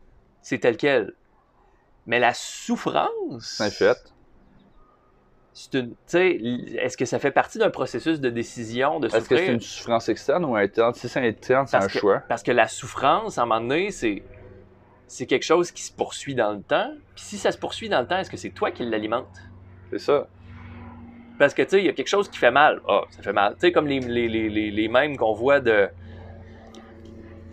[0.43, 1.15] c'est tel quel.
[2.07, 3.57] Mais la souffrance.
[3.59, 4.16] C'est fait
[5.57, 9.23] est-ce que ça fait partie d'un processus de décision de souffrir?
[9.23, 10.93] Est-ce que c'est une souffrance externe ou interne?
[10.95, 12.23] Si c'est interne, c'est un choix.
[12.29, 14.23] Parce que la souffrance, à un moment donné, c'est,
[15.07, 16.91] c'est quelque chose qui se poursuit dans le temps.
[17.15, 19.29] Puis si ça se poursuit dans le temps, est-ce que c'est toi qui l'alimente?
[19.91, 20.27] C'est ça.
[21.39, 22.83] Parce que, tu sais, il y a quelque chose qui fait mal.
[22.87, 23.55] Ah, ça fait mal.
[23.55, 25.89] Tu sais, comme les, les, les, les mêmes qu'on voit de...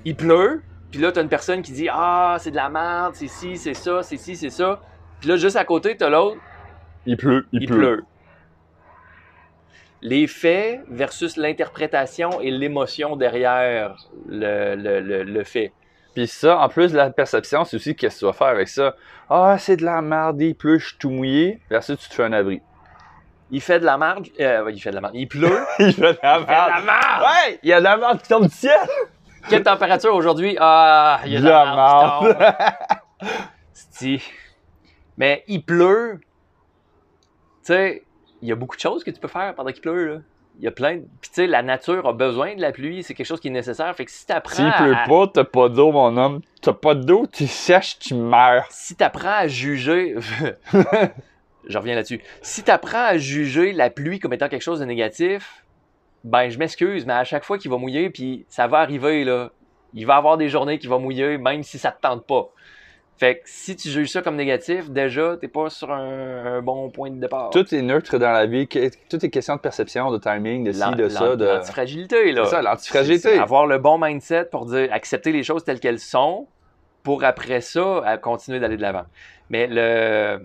[0.03, 3.29] Il pleut, puis là, t'as une personne qui dit «Ah, c'est de la merde, c'est
[3.29, 4.81] ci, c'est ça, c'est ci, c'est ça.»
[5.21, 6.37] Puis là, juste à côté, t'as l'autre
[7.05, 8.03] il pleut, il, pleut.
[10.01, 13.95] Les faits versus l'interprétation et l'émotion derrière
[14.27, 15.71] le, fait.
[16.13, 18.67] Puis ça, en plus de la perception, c'est aussi qu'est-ce que tu vas faire avec
[18.67, 18.95] ça.
[19.29, 21.59] Ah, c'est de la merde, il pleut, je suis tout mouillé.
[21.69, 22.61] Versus, tu te fais un abri.
[23.51, 24.27] Il fait de la merde.
[24.39, 25.13] Euh, il fait de la merde.
[25.15, 25.59] Il pleut.
[25.79, 26.41] il fait de la merde.
[26.41, 27.21] Il fait de la merde.
[27.21, 28.79] Ouais, il y a de la merde qui tombe du ciel.
[29.49, 30.55] Quelle température aujourd'hui?
[30.59, 32.37] Ah, il y a de la, merde,
[33.99, 34.17] tombe.
[35.17, 36.19] Mais il pleut,
[37.67, 38.03] sais,
[38.41, 40.13] il y a beaucoup de choses que tu peux faire pendant qu'il pleut.
[40.13, 40.21] Là.
[40.59, 41.01] Il y a plein de...
[41.21, 43.51] Puis tu sais, la nature a besoin de la pluie, c'est quelque chose qui est
[43.51, 43.95] nécessaire.
[43.95, 44.55] Fait que si t'apprends.
[44.55, 46.41] S'il pleut pas, t'as pas d'eau, mon homme.
[46.61, 48.65] T'as pas d'eau, tu sèches, tu meurs.
[48.69, 50.15] Si t'apprends à juger.
[51.67, 52.21] Je reviens là-dessus.
[52.41, 55.63] Si t'apprends à juger la pluie comme étant quelque chose de négatif,
[56.23, 59.51] ben je m'excuse, mais à chaque fois qu'il va mouiller, puis ça va arriver, là.
[59.93, 62.49] Il va avoir des journées qui vont mouiller, même si ça te tente pas.
[63.17, 67.11] Fait que si tu juges ça comme négatif, déjà, t'es pas sur un, bon point
[67.11, 67.51] de départ.
[67.51, 68.67] Tout est neutre dans la vie.
[68.67, 71.35] Tout est question de perception, de timing, de ci, de ça.
[71.35, 71.45] De...
[71.45, 72.45] L'antifragilité, là.
[72.45, 73.37] C'est ça, l'antifragilité.
[73.37, 76.47] Avoir le bon mindset pour dire, accepter les choses telles qu'elles sont,
[77.03, 79.05] pour après ça, continuer d'aller de l'avant.
[79.49, 80.41] Mais le.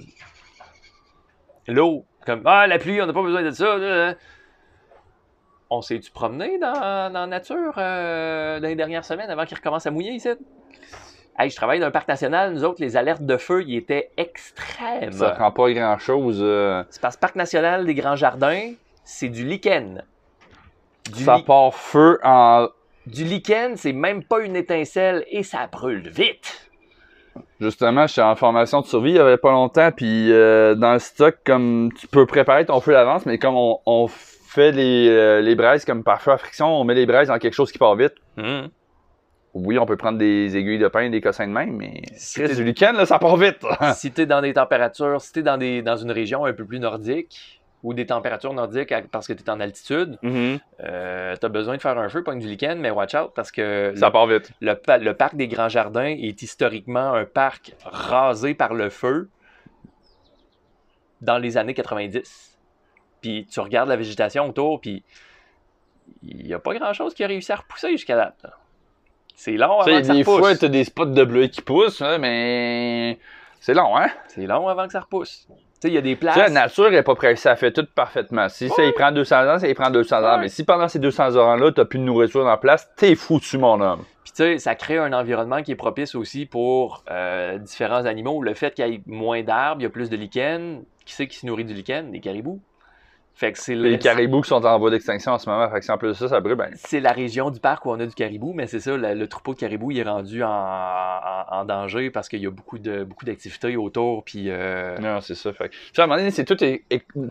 [1.66, 4.14] L'eau, comme, ah, la pluie, on n'a pas besoin de ça.
[5.70, 9.86] On s'est-tu promené dans, dans la nature euh, dans les dernières semaines avant qu'il recommence
[9.86, 10.30] à mouiller ici?
[11.40, 14.10] Hey, je travaille dans un parc national, nous autres, les alertes de feu, ils étaient
[14.16, 15.12] extrêmes.
[15.12, 16.40] Ça prend pas grand-chose.
[16.42, 16.82] Euh.
[16.90, 18.72] C'est parce que Parc national des Grands Jardins,
[19.04, 20.02] c'est du lichen.
[21.14, 22.66] ça part feu en...
[23.06, 26.68] Du lichen, c'est même pas une étincelle et ça brûle vite.
[27.60, 30.94] Justement, je suis en formation de survie il y avait pas longtemps, puis euh, dans
[30.94, 35.40] le stock, comme tu peux préparer ton feu d'avance, mais comme on, fait les, euh,
[35.40, 37.78] les braises comme par feu à friction, on met les braises dans quelque chose qui
[37.78, 38.14] part vite.
[38.38, 38.70] Hum
[39.54, 42.64] oui, on peut prendre des aiguilles de pain, des cossins de même, mais si du
[42.64, 43.64] lichen, là, ça part vite.
[43.94, 46.52] si tu es dans des températures, si tu es dans, des, dans une région un
[46.52, 51.46] peu plus nordique ou des températures nordiques parce que tu es en altitude, euh, tu
[51.46, 54.10] as besoin de faire un feu, pas du lichen, mais watch out parce que ça
[54.10, 54.52] part vite.
[54.60, 59.28] Le, le parc des Grands Jardins est historiquement un parc rasé par le feu
[61.20, 62.58] dans les années 90.
[63.20, 65.04] Puis tu regardes la végétation autour, puis
[66.22, 68.34] il n'y a pas grand-chose qui a réussi à repousser jusqu'à là.
[69.38, 70.24] C'est long avant que ça repousse.
[70.24, 73.20] Des fois, t'as des spots de bleu qui poussent, hein, mais
[73.60, 74.08] c'est long, hein?
[74.26, 75.46] C'est long avant que ça repousse.
[75.48, 76.36] Tu sais, il y a des places.
[76.36, 78.48] la nature n'est pas prête, ça fait tout parfaitement.
[78.48, 80.38] Si ça, il prend 200 ans, ça, il prend 200 ans.
[80.40, 83.80] Mais si pendant ces 200 ans-là, t'as plus de nourriture en place, t'es foutu, mon
[83.80, 84.02] homme.
[84.24, 88.42] Puis tu sais, ça crée un environnement qui est propice aussi pour euh, différents animaux.
[88.42, 90.82] Le fait qu'il y ait moins d'arbres, il y a plus de lichen.
[91.06, 92.10] Qui c'est qui se nourrit du lichen?
[92.10, 92.60] Des caribous.
[93.38, 95.70] Fait que c'est Les caribous qui sont en voie d'extinction en ce moment.
[95.70, 96.72] Fait que si en plus de ça, ça brûle, ben...
[96.74, 99.54] C'est la région du parc où on a du caribou, mais c'est ça, le, troupeau
[99.54, 103.76] de caribou il est rendu en, danger parce qu'il y a beaucoup de beaucoup d'activités
[103.76, 104.24] autour.
[104.24, 105.52] Puis, euh, Non, c'est ça.
[105.52, 106.00] Fait que...
[106.00, 106.56] à un moment donné, c'est tout,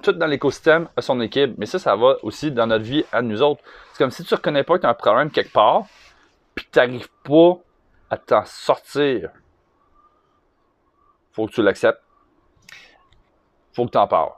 [0.02, 1.56] tout dans l'écosystème à son équipe.
[1.58, 3.62] Mais ça, ça va aussi dans notre vie à nous autres.
[3.92, 5.88] C'est comme si tu reconnais pas que tu as un problème quelque part,
[6.56, 7.58] puis tu n'arrives pas
[8.10, 9.30] à t'en sortir.
[11.34, 12.02] Faut que tu l'acceptes.
[13.74, 14.32] Faut que tu en parles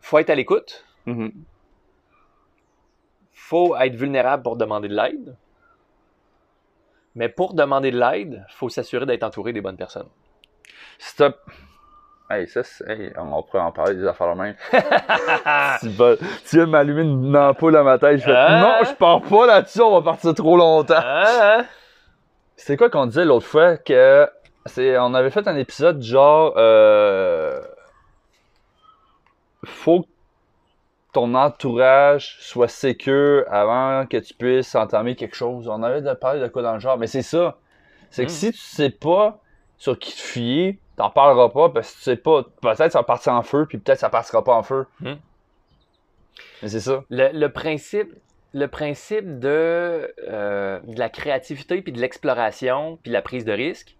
[0.00, 0.84] faut être à l'écoute.
[1.06, 1.32] Mm-hmm.
[3.32, 5.36] faut être vulnérable pour demander de l'aide.
[7.14, 10.08] Mais pour demander de l'aide, faut s'assurer d'être entouré des bonnes personnes.
[10.98, 11.40] Stop.
[12.30, 14.54] Hey, ça, hey, on pourrait en parler des affaires même.
[15.80, 15.88] tu,
[16.48, 18.18] tu viens m'allumer une ampoule à ma tête.
[18.18, 18.60] Je fais, hein?
[18.60, 20.94] non, je pars pas là-dessus, on va partir trop longtemps.
[20.96, 21.64] Hein?
[22.54, 24.28] C'est quoi qu'on disait l'autre fois que
[24.66, 27.60] c'est, on avait fait un épisode genre euh,
[29.64, 30.08] faut que
[31.12, 35.68] ton entourage soit sécure avant que tu puisses entamer quelque chose.
[35.68, 37.58] On avait de parler de quoi dans le genre, mais c'est ça.
[38.10, 38.34] C'est que hmm.
[38.34, 39.40] si tu sais pas
[39.78, 42.44] sur qui te fier, t'en parleras pas parce que tu sais pas.
[42.60, 44.86] Peut-être ça va partir en feu, puis peut-être ça passera pas en feu.
[45.00, 45.14] Hmm.
[46.62, 47.04] Mais c'est ça.
[47.10, 48.12] Le, principe,
[48.52, 53.52] le principe de, euh, de la créativité, puis de l'exploration, puis de la prise de
[53.52, 53.96] risque,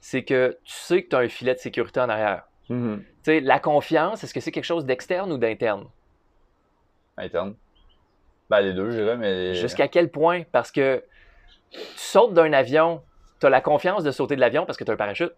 [0.00, 2.44] c'est que tu sais que tu as un filet de sécurité en arrière.
[2.70, 3.44] Mm-hmm.
[3.44, 5.86] La confiance, est-ce que c'est quelque chose d'externe ou d'interne?
[7.16, 7.54] Interne.
[8.50, 9.54] Ben, les deux, je dirais, mais.
[9.54, 10.42] Jusqu'à quel point?
[10.52, 11.02] Parce que
[11.70, 13.02] tu sautes d'un avion,
[13.40, 15.32] tu as la confiance de sauter de l'avion parce que tu as un parachute.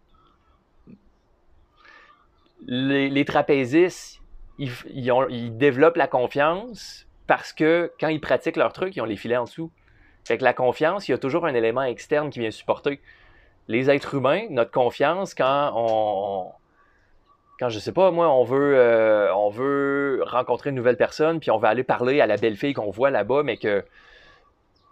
[2.69, 4.21] Les, trapézistes,
[4.59, 9.37] ils, développent la confiance parce que quand ils pratiquent leur truc, ils ont les filets
[9.37, 9.71] en dessous.
[10.25, 13.01] Fait que la confiance, il y a toujours un élément externe qui vient supporter.
[13.69, 16.51] Les êtres humains, notre confiance, quand on,
[17.59, 21.51] quand je sais pas, moi, on veut, euh, on veut rencontrer une nouvelle personne, puis
[21.51, 23.85] on va aller parler à la belle fille qu'on voit là-bas, mais que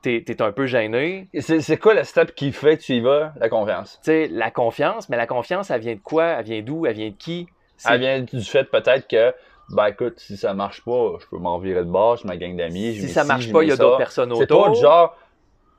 [0.03, 1.29] t'es es un peu gêné.
[1.39, 3.99] C'est quoi le step qui fait que tu y vas, la confiance?
[4.03, 6.25] Tu sais, la confiance, mais la confiance, elle vient de quoi?
[6.25, 6.87] Elle vient d'où?
[6.87, 7.49] Elle vient de qui?
[7.89, 9.35] Elle vient du fait peut-être que,
[9.71, 12.57] ben écoute, si ça marche pas, je peux m'en virer de bord, je ma gang
[12.57, 12.95] d'amis.
[12.95, 14.41] Si ça marche pas, il y a d'autres personnes autour.
[14.41, 15.17] C'est pas genre,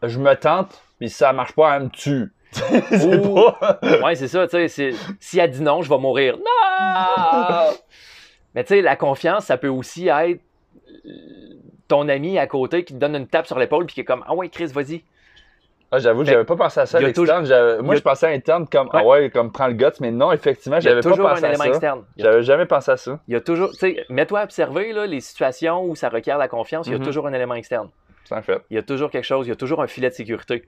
[0.04, 2.32] je me tente, puis si ça marche pas, elle me tue.
[4.04, 6.38] ouais, c'est ça, tu sais, si elle dit non, je vais mourir.
[6.38, 7.74] Non!
[8.54, 10.40] Mais tu sais, la confiance, ça peut aussi être
[11.88, 14.24] ton ami à côté qui te donne une tape sur l'épaule puis qui est comme
[14.28, 15.04] Ah ouais, Chris, vas-y.
[15.92, 17.82] Ah, j'avoue, j'avais pas pensé à ça à l'externe.
[17.82, 20.80] Moi, je pensais à interne comme Ah ouais, comme prends le guts, mais non, effectivement,
[20.80, 21.68] j'avais pas pensé à ça.
[21.68, 22.04] Externe.
[22.18, 23.20] J'avais jamais pensé à ça.
[23.28, 26.38] Il y a toujours, tu sais, mets-toi à observer là, les situations où ça requiert
[26.38, 27.04] la confiance, il y a mm-hmm.
[27.04, 27.90] toujours un élément externe.
[28.26, 28.62] C'est fait.
[28.72, 30.64] Il y a toujours quelque chose, il y a toujours un filet de sécurité.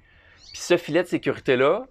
[0.52, 1.86] Puis ce filet de sécurité-là,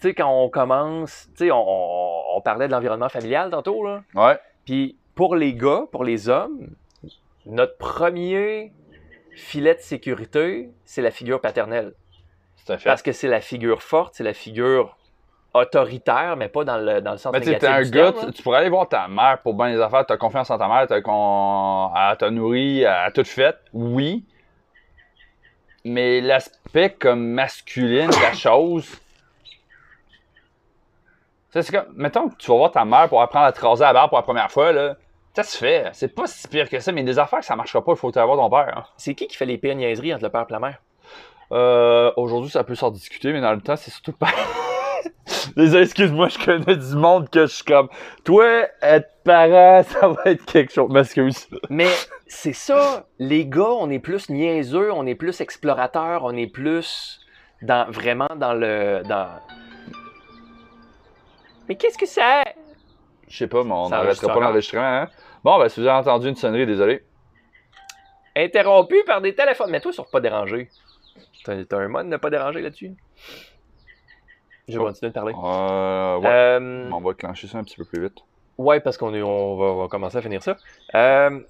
[0.00, 4.02] tu sais, quand on commence, tu sais, on, parlait de l'environnement familial tantôt, là.
[4.14, 4.38] Ouais.
[4.64, 6.70] Puis pour les gars, pour les hommes,
[7.44, 8.72] notre premier
[9.32, 11.94] filet de sécurité, c'est la figure paternelle.
[12.64, 12.88] Tout à fait.
[12.88, 14.96] Parce que c'est la figure forte, c'est la figure
[15.52, 17.68] autoritaire, mais pas dans le, dans le sens Mais tu négatif.
[17.68, 19.80] t'es un du gars, terme, tu, tu pourrais aller voir ta mère pour bien les
[19.80, 21.90] affaires, t'as confiance en ta mère, t'as con...
[21.94, 24.24] elle t'a nourri, elle tout fait, oui.
[25.84, 28.86] Mais l'aspect comme masculine de la chose.
[31.52, 33.92] C'est comme, mettons que tu vas voir ta mère pour apprendre à te raser la
[33.92, 34.96] barbe pour la première fois, là.
[35.34, 35.88] Ça se fait.
[35.92, 38.16] C'est pas si pire que ça, mais des affaires que ça marchera pas, il faut
[38.16, 38.78] avoir ton père.
[38.78, 38.84] hein.
[38.96, 40.78] C'est qui qui fait les pires niaiseries entre le père et la mère?
[41.52, 44.28] Euh, aujourd'hui, ça peut s'en discuter, mais dans le temps, c'est surtout pas.
[45.56, 47.88] Désolé, excuse-moi, je connais du monde que je suis comme.
[48.24, 50.90] Toi, être parent, ça va être quelque chose.
[50.90, 51.48] M'excuse.
[51.68, 51.88] Mais
[52.32, 57.20] c'est ça, les gars, on est plus niaiseux, on est plus explorateurs, on est plus
[57.60, 59.28] dans vraiment dans le dans.
[61.68, 62.54] Mais qu'est-ce que c'est
[63.28, 65.08] Je sais pas, mais on n'arrêtera pas l'enregistrement, hein.
[65.42, 67.02] Bon, ben, si vous avez entendu une sonnerie, désolé.
[68.36, 69.70] Interrompu par des téléphones.
[69.70, 70.68] Mais toi sur pas déranger.
[71.44, 72.92] T'as un mode ne pas déranger là-dessus?
[74.68, 74.86] Je vais Oh.
[74.86, 75.32] continuer de parler.
[75.34, 76.28] Euh, ouais.
[76.28, 78.18] Euh, On va clencher ça un petit peu plus vite.
[78.58, 80.56] Ouais, parce qu'on on va, on va commencer à finir ça.
[80.94, 81.40] Euh,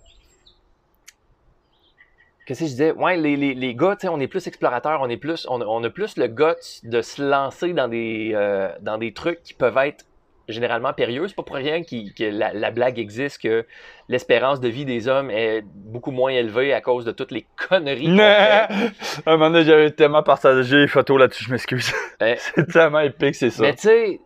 [2.46, 2.92] Qu'est-ce que je disais?
[2.92, 5.90] Ouais, les, les, les gars, on est plus explorateurs, on est plus, on, on a
[5.90, 10.04] plus le guts de se lancer dans des, euh, dans des trucs qui peuvent être
[10.48, 11.28] généralement périlleux.
[11.28, 13.64] C'est pas pour rien qui- que la, la blague existe, que
[14.08, 18.18] l'espérance de vie des hommes est beaucoup moins élevée à cause de toutes les conneries
[18.20, 18.68] à
[19.26, 21.92] un moment donné, j'avais tellement partagé les photos là-dessus, je m'excuse.
[22.20, 22.34] Eh.
[22.56, 23.62] c'est tellement épique, c'est ça.
[23.62, 24.20] Mais tu sais,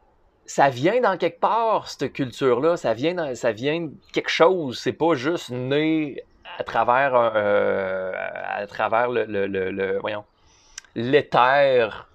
[0.47, 2.79] ça vient dans quelque part, cette culture-là.
[2.79, 4.79] Ça vient, dans- ça vient de quelque chose.
[4.79, 6.23] C'est pas juste né
[6.59, 10.25] à travers, euh, à travers le, le, le- voyons,
[10.95, 12.09] l'éther.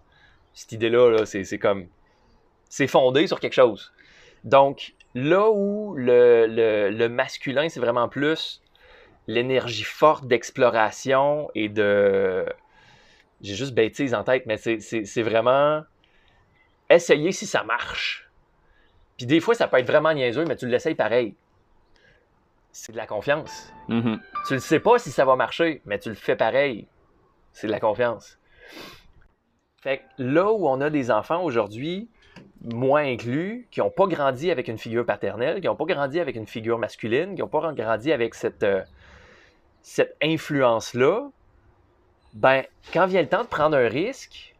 [0.54, 1.88] Cette idée-là, là, c'est, comme,
[2.70, 3.94] c'est fondé sur quelque chose.
[4.44, 8.62] Donc, là où le, le, le masculin, c'est vraiment plus
[9.28, 12.46] l'énergie forte d'exploration et de...
[13.42, 15.84] J'ai juste bêtise en tête, mais c'est vraiment
[16.90, 18.30] essayer si ça marche.
[19.18, 21.36] Puis des fois, ça peut être vraiment niaiseux, mais tu l'essayes pareil.
[22.82, 23.73] C'est de la confiance.
[23.89, 24.21] Mhm.
[24.47, 26.88] Tu le sais pas si ça va marcher, mais tu le fais pareil.
[27.51, 28.39] C'est de la confiance.
[29.82, 32.09] Fait que là où on a des enfants aujourd'hui,
[32.61, 36.38] moi inclus, qui n'ont pas grandi avec une figure paternelle, qui n'ont pas grandi avec
[36.38, 38.82] une figure masculine, qui n'ont pas grandi avec cette, euh,
[39.82, 41.30] cette influence-là,
[42.34, 42.63] ben,
[42.93, 44.55] quand vient le temps de prendre un risque,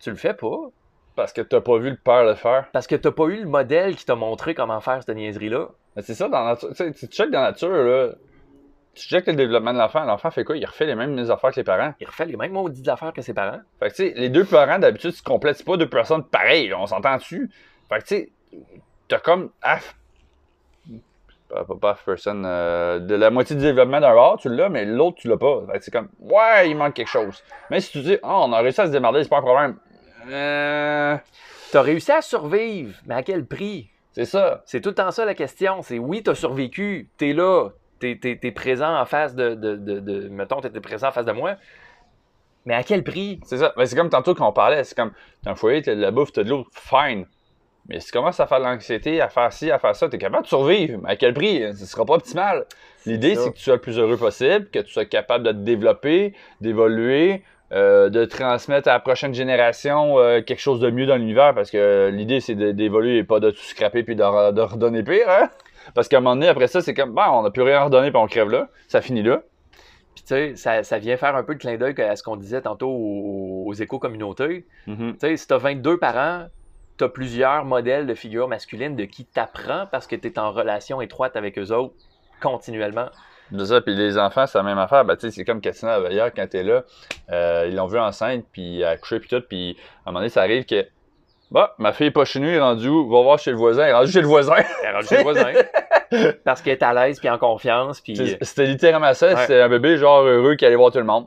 [0.00, 0.70] tu le fais pas.
[1.14, 2.66] Parce que t'as pas vu le père le faire.
[2.72, 5.68] Parce que t'as pas eu le modèle qui t'a montré comment faire cette niaiserie-là.
[5.96, 6.70] Mais c'est ça, dans la nature.
[6.74, 8.08] Tu checkes dans la nature, là.
[8.94, 10.04] Tu checkes le développement de l'enfant.
[10.04, 10.56] L'enfant fait quoi?
[10.56, 11.94] Il refait les mêmes affaires que les parents.
[12.00, 13.60] Il refait les mêmes maudites affaires que ses parents.
[13.78, 15.56] Fait que, tu sais, les deux parents, d'habitude, se complètent.
[15.58, 17.50] C'est pas deux personnes pareilles, là, on s'entend dessus.
[17.88, 18.32] Fait que, tu sais,
[19.08, 19.94] t'as comme half.
[21.48, 22.42] Pas, pas, pas half person.
[22.44, 25.62] euh, de la moitié du développement d'un bord, tu l'as, mais l'autre, tu l'as pas.
[25.70, 27.42] Fait que c'est comme, ouais, il manque quelque chose.
[27.70, 29.76] Mais si tu dis, ah, on a réussi à se démarrer, c'est pas un problème.
[30.28, 31.16] Euh.
[31.72, 33.88] T'as réussi à survivre, mais à quel prix?
[34.12, 34.62] C'est ça.
[34.66, 35.80] C'est tout le temps ça la question.
[35.82, 40.28] C'est oui, t'as survécu, t'es là, t'es, t'es présent en face de, de, de, de-
[40.28, 41.54] Mettons, t'étais présent en face de moi.
[42.66, 43.40] Mais à quel prix?
[43.44, 43.72] C'est ça.
[43.76, 45.12] Mais c'est comme tantôt qu'on parlait, c'est comme,
[45.42, 47.26] t'as un foyer, t'as de la bouffe, t'as de l'eau, fine.
[47.88, 50.18] Mais si tu commences à faire de l'anxiété, à faire ci, à faire ça, t'es
[50.18, 51.00] capable de survivre.
[51.02, 51.74] Mais à quel prix?
[51.74, 52.66] Ce sera pas optimal.
[53.06, 55.56] L'idée, c'est que tu sois le plus heureux possible, que tu sois capable de te
[55.56, 57.42] développer, d'évoluer,
[57.72, 61.70] euh, de transmettre à la prochaine génération euh, quelque chose de mieux dans l'univers, parce
[61.70, 65.28] que l'idée, c'est d'évoluer et pas de tout scraper puis de, re- de redonner pire,
[65.28, 65.48] hein?
[65.94, 68.10] Parce qu'à un moment donné, après ça, c'est comme, bah, on n'a plus rien redonné
[68.10, 68.68] puis on crève là.
[68.88, 69.42] Ça finit là.
[70.14, 72.36] Puis tu sais, ça, ça vient faire un peu de clin d'œil à ce qu'on
[72.36, 74.66] disait tantôt aux, aux éco-communautés.
[74.86, 75.14] Mhm.
[75.14, 76.46] Tu sais, si t'as 22 parents,
[76.98, 81.36] t'as plusieurs modèles de figures masculines de qui t'apprends parce que t'es en relation étroite
[81.36, 81.94] avec eux autres
[82.42, 83.06] continuellement.
[83.52, 85.04] De ça, puis les enfants, c'est la même affaire.
[85.04, 86.84] Ben, tu sais, c'est comme Katina Veilleur, quand t'es là,
[87.30, 90.40] euh, ils l'ont vu enceinte, puis accoucher, puis tout, puis à un moment donné, ça
[90.40, 90.86] arrive que,
[91.50, 93.10] bah, ma fille est pas chez nous, elle est rendue où?
[93.10, 94.54] Va voir chez le voisin, elle est rendue chez le voisin.
[94.82, 95.52] Elle est rendue chez le voisin.
[96.44, 98.00] parce qu'elle est à l'aise puis en confiance.
[98.00, 99.36] Puis C'était littéralement ça, Ouais.
[99.36, 101.26] c'était un bébé genre heureux qui allait voir tout le monde.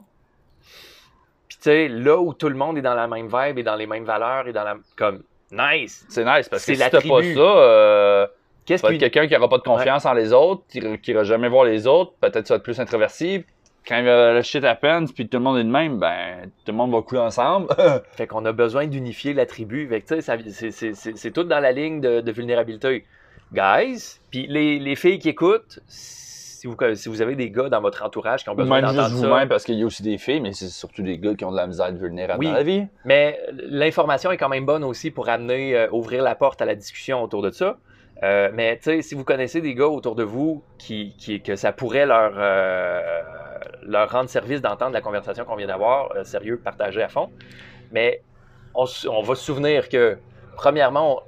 [1.48, 3.76] Puis tu sais, là où tout le monde est dans la même vibe et dans
[3.76, 4.76] les mêmes valeurs et dans la.
[4.98, 5.22] Comme,
[5.52, 6.06] nice!
[6.10, 8.28] C'est nice, parce que C'est si la t'as pas ça, euh,
[8.66, 8.96] Qu'est-ce vas qui.
[8.96, 11.66] être quelqu'un qui aura pas de confiance en les autres, qui, qui ira jamais voir
[11.66, 13.44] les autres, peut-être tu vas être plus introverti.
[13.88, 16.72] Quand il va le shit happens, puis tout le monde est de même, ben, tout
[16.72, 17.68] le monde va couler ensemble.
[18.14, 19.88] Fait qu'on a besoin d'unifier la tribu.
[19.88, 23.06] Fait que ça- c'est- c'est- c'est c'est tout dans la ligne de, de vulnérabilité.
[23.54, 27.80] Guys, puis les, les filles qui écoutent, si vous, si vous avez des gars dans
[27.80, 30.02] votre entourage qui ont besoin Même juste d'entendre ça, vous-même, parce qu'il y a aussi
[30.02, 32.48] des filles, mais c'est surtout des gars qui ont de la misère de vulnérable Oui.
[32.48, 32.86] dans la vie.
[33.06, 36.74] Mais l'information est quand même bonne aussi pour amener, euh, ouvrir la porte à la
[36.74, 37.78] discussion autour de ça.
[38.24, 41.56] Euh, mais tu sais, si vous connaissez des gars autour de vous qui, qui- que
[41.56, 43.02] ça pourrait leur, euh,
[43.84, 47.30] leur rendre service d'entendre la conversation qu'on vient d'avoir, euh, sérieux, partagez à fond.
[47.92, 48.22] Mais
[48.74, 48.86] on
[49.22, 50.18] va se souvenir que
[50.56, 51.22] premièrement,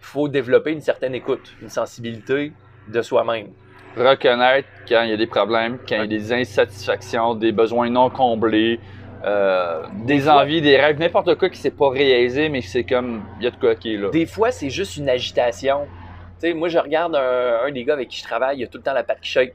[0.00, 2.52] il faut développer une certaine écoute, une sensibilité
[2.88, 3.48] de soi-même.
[3.96, 7.88] Reconnaître quand il y a des problèmes, quand il y a des insatisfactions, des besoins
[7.90, 8.80] non comblés,
[9.24, 13.44] euh, des envies, des rêves, n'importe quoi qui s'est pas réalisé, mais c'est comme, il
[13.44, 14.10] y a de quoi qui est là.
[14.10, 15.86] Des fois, c'est juste une agitation.
[16.44, 18.82] Sais, moi, je regarde un, des gars avec qui je travaille, il a tout le
[18.82, 19.54] temps la patte qui shake.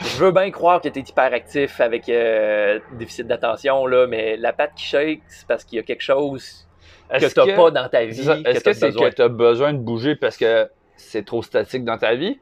[0.00, 4.54] Je veux bien croire que tu es hyperactif avec euh, déficit d'attention, là, mais la
[4.54, 6.66] patte qui shake, c'est parce qu'il y a quelque chose
[7.10, 8.20] que tu n'as pas dans ta vie.
[8.46, 10.66] Est-ce que c'est que tu as besoin de bouger parce que
[10.96, 12.38] c'est trop statique dans ta vie?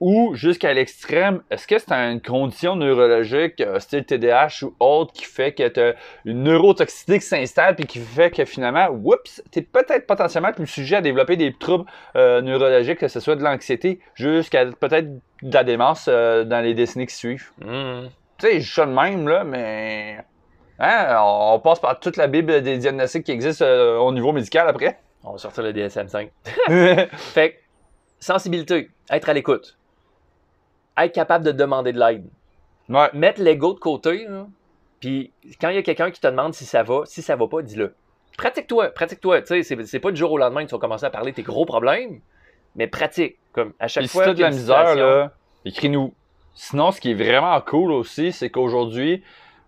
[0.00, 5.24] Ou jusqu'à l'extrême, est-ce que c'est une condition neurologique, euh, style TDAH ou autre, qui
[5.24, 9.60] fait que tu as une neurotoxicité qui s'installe puis qui fait que finalement, oups, tu
[9.60, 11.84] es peut-être potentiellement plus sujet à développer des troubles
[12.16, 15.08] euh, neurologiques, que ce soit de l'anxiété jusqu'à peut-être
[15.42, 17.50] de la démence euh, dans les décennies qui suivent.
[17.64, 18.08] Hmm.
[18.38, 20.18] Tu sais, je suis le même, là, mais.
[20.80, 24.98] Hein, on passe par toute la Bible des diagnostics qui existent au niveau médical après.
[25.22, 26.28] On va sortir le DSM-5.
[27.16, 27.60] fait
[28.18, 29.76] sensibilité, être à l'écoute
[30.96, 32.26] être capable de demander de l'aide.
[33.14, 34.26] Mettre l'ego de côté,
[35.00, 37.46] puis quand il y a quelqu'un qui te demande si ça va, si ça va
[37.46, 37.94] pas, dis-le.
[38.36, 39.42] Pratique-toi, pratique-toi.
[39.42, 41.36] Tu sais, c'est pas du jour au lendemain que tu vas commencer à parler de
[41.36, 42.20] tes gros problèmes,
[42.74, 43.36] mais pratique.
[43.52, 44.24] Comme à chaque fois.
[44.24, 45.30] Si tu de la misère,
[45.64, 46.12] écris-nous.
[46.54, 49.22] Sinon, ce qui est vraiment cool aussi, c'est qu'aujourd'hui,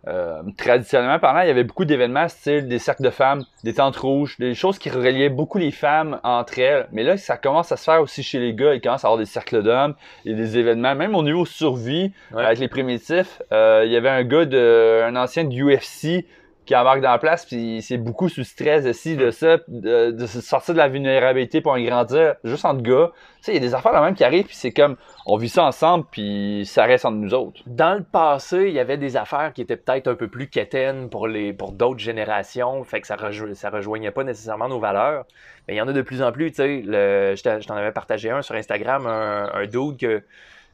[0.09, 3.97] euh, traditionnellement parlant, il y avait beaucoup d'événements style des cercles de femmes, des tentes
[3.97, 6.87] rouges, des choses qui reliaient beaucoup les femmes entre elles.
[6.93, 8.75] Mais là, ça commence à se faire aussi chez les gars.
[8.75, 9.95] Ils commencent à avoir des cercles d'hommes
[10.25, 13.43] et des événements, même au niveau survie, avec les primitifs.
[13.53, 16.25] Euh, il y avait un gars, de, un ancien de UFC
[16.67, 20.75] qui embarque dans la place, puis c'est beaucoup sous stress aussi de ça, de, sortir
[20.75, 23.13] de la vulnérabilité pour en grandir, juste entre gars.
[23.15, 25.37] Tu sais, il y a des affaires là même qui arrivent, puis c'est comme, on
[25.37, 27.63] vit ça ensemble, puis ça reste entre nous autres.
[27.67, 31.09] Dans le passé, il y avait des affaires qui étaient peut-être un peu plus quétaines
[31.09, 33.17] pour pour d'autres générations, fait que ça,
[33.55, 35.25] ça rejoignait pas nécessairement nos valeurs.
[35.69, 38.31] Mais il y en a de plus en plus, tu sais, je t'en avais partagé
[38.31, 40.23] un sur Instagram, un, un dude que,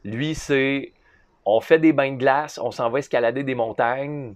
[0.05, 0.93] lui, c'est,
[1.45, 4.35] on fait des bains de glace, on s'en va escalader des montagnes,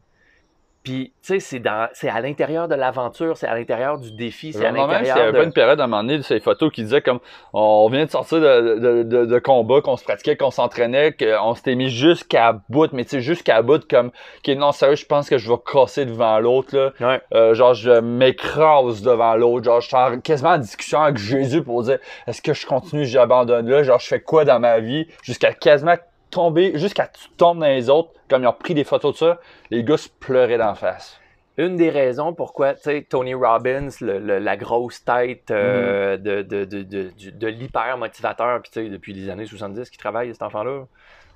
[0.87, 4.53] puis, tu sais, c'est, dans, c'est à l'intérieur de l'aventure, c'est à l'intérieur du défi,
[4.53, 6.71] c'est à l'intérieur Il y avait une période à un moment donné de ces photos
[6.73, 7.19] qui disait comme
[7.53, 11.75] on vient de sortir de, de, de, combat, qu'on se pratiquait, qu'on s'entraînait, qu'on s'était
[11.75, 14.13] mis jusqu'à bout, mais tu sais, jusqu'à bout, comme,
[14.45, 16.93] qui non, sérieux, je pense que je vais casser devant l'autre, là.
[17.01, 17.21] Ouais.
[17.35, 19.65] Euh, genre, je m'écrase devant l'autre.
[19.65, 23.69] Genre, je suis quasiment en discussion avec Jésus pour dire est-ce que je continue, j'abandonne
[23.69, 25.97] là, genre, je fais quoi dans ma vie, jusqu'à quasiment
[26.37, 29.41] tomber, jusqu'à tu tombes dans les autres, comme ils ont pris des photos de ça,
[29.71, 31.19] les gars se pleuraient d'en face.
[31.57, 36.21] Une des raisons pourquoi, tu sais, Tony Robbins, la grosse tête euh, mm.
[36.21, 40.31] de, de, de, de l'hyper motivateur, puis tu sais, depuis les années 70 qu'il travaille,
[40.31, 40.85] cet enfant-là,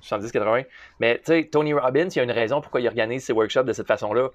[0.03, 0.65] 70-80.
[0.99, 3.63] Mais tu sais, Tony Robbins, il y a une raison pourquoi il organise ses workshops
[3.63, 4.29] de cette façon-là.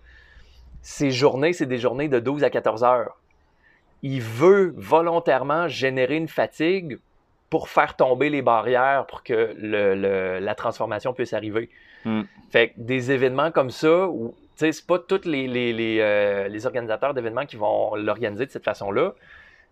[0.83, 3.17] Ses journées, c'est des journées de 12 à 14 heures.
[4.03, 6.99] Il veut volontairement générer une fatigue
[7.51, 11.71] pour faire tomber les barrières pour que le, la transformation puisse arriver.
[12.05, 12.23] Hmm.
[12.51, 16.67] Fait que des événements comme ça, où, c'est pas tous les, les, les, euh, les
[16.67, 19.15] organisateurs d'événements qui vont l'organiser de cette façon-là,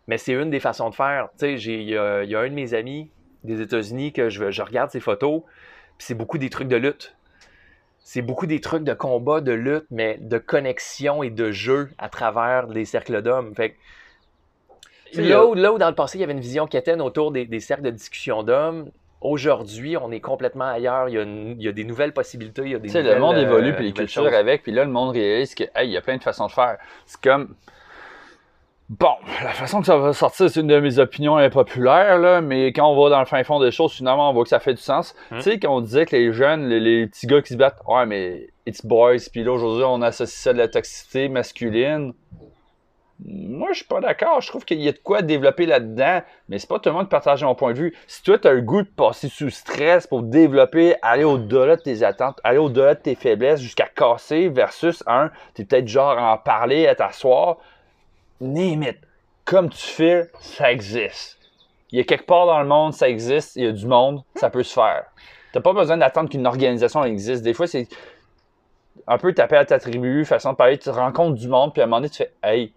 [0.07, 1.29] mais c'est une des façons de faire.
[1.41, 3.11] Il y a, y a un de mes amis
[3.45, 5.43] des États-Unis que je, je regarde ses photos,
[5.99, 7.17] puis c'est beaucoup des trucs de lutte.
[8.01, 12.11] C'est beaucoup des trucs de combat, de lutte, mais de connexion et de jeu à
[12.11, 13.55] travers les cercles d'hommes.
[13.55, 13.77] Fait que
[15.17, 17.91] Là où, dans le passé, il y avait une vision quétaine autour des, cercles de
[17.91, 18.91] discussion d'hommes,
[19.25, 21.09] aujourd'hui, on est complètement ailleurs.
[21.09, 22.63] Il y a, des nouvelles possibilités.
[22.65, 24.91] Il y a des le monde évolue, euh, puis les cultures avec, puis là, le
[24.91, 26.77] monde réalise qu'il y a plein de façons de faire.
[27.07, 27.55] C'est comme.
[28.91, 32.67] Bon, la façon que ça va sortir, c'est une de mes opinions impopulaires, là, mais
[32.67, 34.75] quand on va dans le fin fond des choses, finalement, on voit que ça fait
[34.75, 35.15] du sens.
[35.33, 35.39] Hum.
[35.39, 38.05] Tu sais, quand on disait que les jeunes, les, petits gars qui se battent, ouais,
[38.05, 42.13] mais it's boys, puis là, aujourd'hui, on associe ça de la toxicité masculine.
[43.21, 44.41] Moi, je suis pas d'accord.
[44.41, 47.05] Je trouve qu'il y a de quoi développer là-dedans, mais c'est pas tout le monde
[47.05, 47.97] qui partage mon point de vue.
[48.07, 51.83] Si toi, tu as le goût de passer sous stress pour développer, aller au-delà de
[51.83, 56.19] tes attentes, aller au-delà de tes faiblesses jusqu'à casser versus un, tu es peut-être genre
[56.19, 57.59] à en parler, à t'asseoir,
[58.41, 58.93] name
[59.45, 61.39] Comme tu fais, ça existe.
[61.93, 64.23] Il y a quelque part dans le monde, ça existe, il y a du monde,
[64.35, 65.05] ça peut se faire.
[65.53, 67.45] T'as pas besoin d'attendre qu'une organisation existe.
[67.45, 67.87] Des fois, c'est
[69.07, 71.85] un peu taper à ta tribu, façon de parler, tu rencontres du monde, puis à
[71.85, 72.73] un moment donné, tu fais Hey,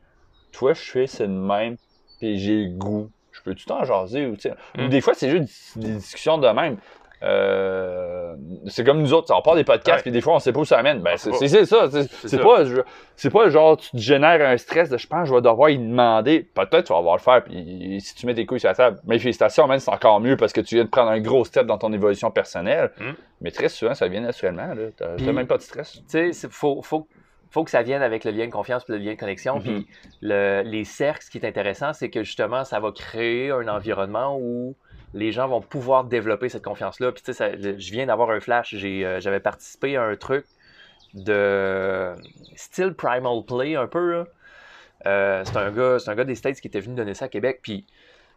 [0.52, 1.78] toi, je fais, c'est le même,
[2.20, 3.10] puis j'ai le goût.
[3.32, 4.26] Je peux tout le temps jaser.
[4.26, 4.36] Ou,
[4.78, 4.90] mm.
[4.90, 6.78] des fois, c'est juste des discussions de même.
[7.24, 8.36] Euh,
[8.68, 10.66] c'est comme nous autres, on part des podcasts, puis des fois, on sait pas où
[10.66, 11.00] ça amène.
[11.00, 11.32] Ben, c'est
[11.66, 11.90] ça.
[11.90, 12.64] C'est pas,
[13.16, 15.80] c'est pas genre, tu te génères un stress de je pense, je vais devoir y
[15.80, 16.48] demander.
[16.54, 19.00] Peut-être tu vas avoir le faire, puis si tu mets tes couilles sur la table,
[19.06, 21.80] mes félicitations, c'est encore mieux parce que tu viens de prendre un gros step dans
[21.80, 22.92] ton évolution personnelle.
[23.00, 23.12] Mm.
[23.42, 24.74] Mais très souvent, ça vient naturellement.
[25.18, 26.00] Tu n'as même pas de stress.
[26.10, 27.08] Tu sais, faut, faut
[27.58, 29.60] faut que ça vienne avec le lien de confiance et le lien de connexion.
[29.60, 29.84] Puis Mhm.
[30.22, 34.38] le- les cercles, ce qui est intéressant, c'est que justement, ça va créer un environnement
[34.40, 34.76] où
[35.16, 37.12] les gens vont pouvoir développer cette confiance-là.
[37.12, 38.76] Puis tu sais, je viens d'avoir un flash.
[38.76, 40.46] Euh, j'avais participé à un truc
[41.16, 42.14] de
[42.56, 44.26] style Primal Play un peu.
[45.08, 47.28] Euh, c'est un gars, c'est un gars des States qui était venu donner ça à
[47.28, 47.62] Québec.
[47.64, 47.92] Puis, tu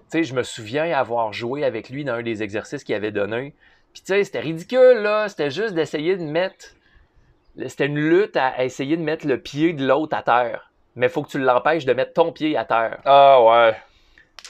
[0.09, 3.55] sais, je me souviens avoir joué avec lui dans un des exercices qu'il avait donné.
[3.93, 5.29] Puis, tu sais, c'était ridicule, là.
[5.29, 6.75] C'était juste d'essayer de mettre.
[7.67, 10.71] C'était une lutte à, essayer de mettre le pied de l'autre à terre.
[10.97, 12.99] Mais faut que tu l'empêches de mettre ton pied à terre.
[13.05, 13.77] Ah ouais.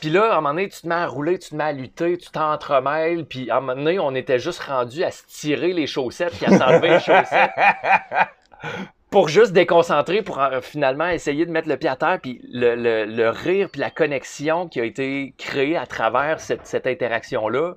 [0.01, 1.73] Puis là, à un moment donné, tu te mets à rouler, tu te mets à
[1.73, 3.27] lutter, tu t'entremêles.
[3.27, 6.47] Puis à un moment donné, on était juste rendu à se tirer les chaussettes puis
[6.47, 7.51] à s'enlever les chaussettes
[9.11, 12.19] pour juste déconcentrer, pour euh, finalement essayer de mettre le pied à terre.
[12.23, 16.67] Puis le, le- le rire puis la connexion qui a été créée à travers cette,
[16.67, 17.75] cette interaction-là,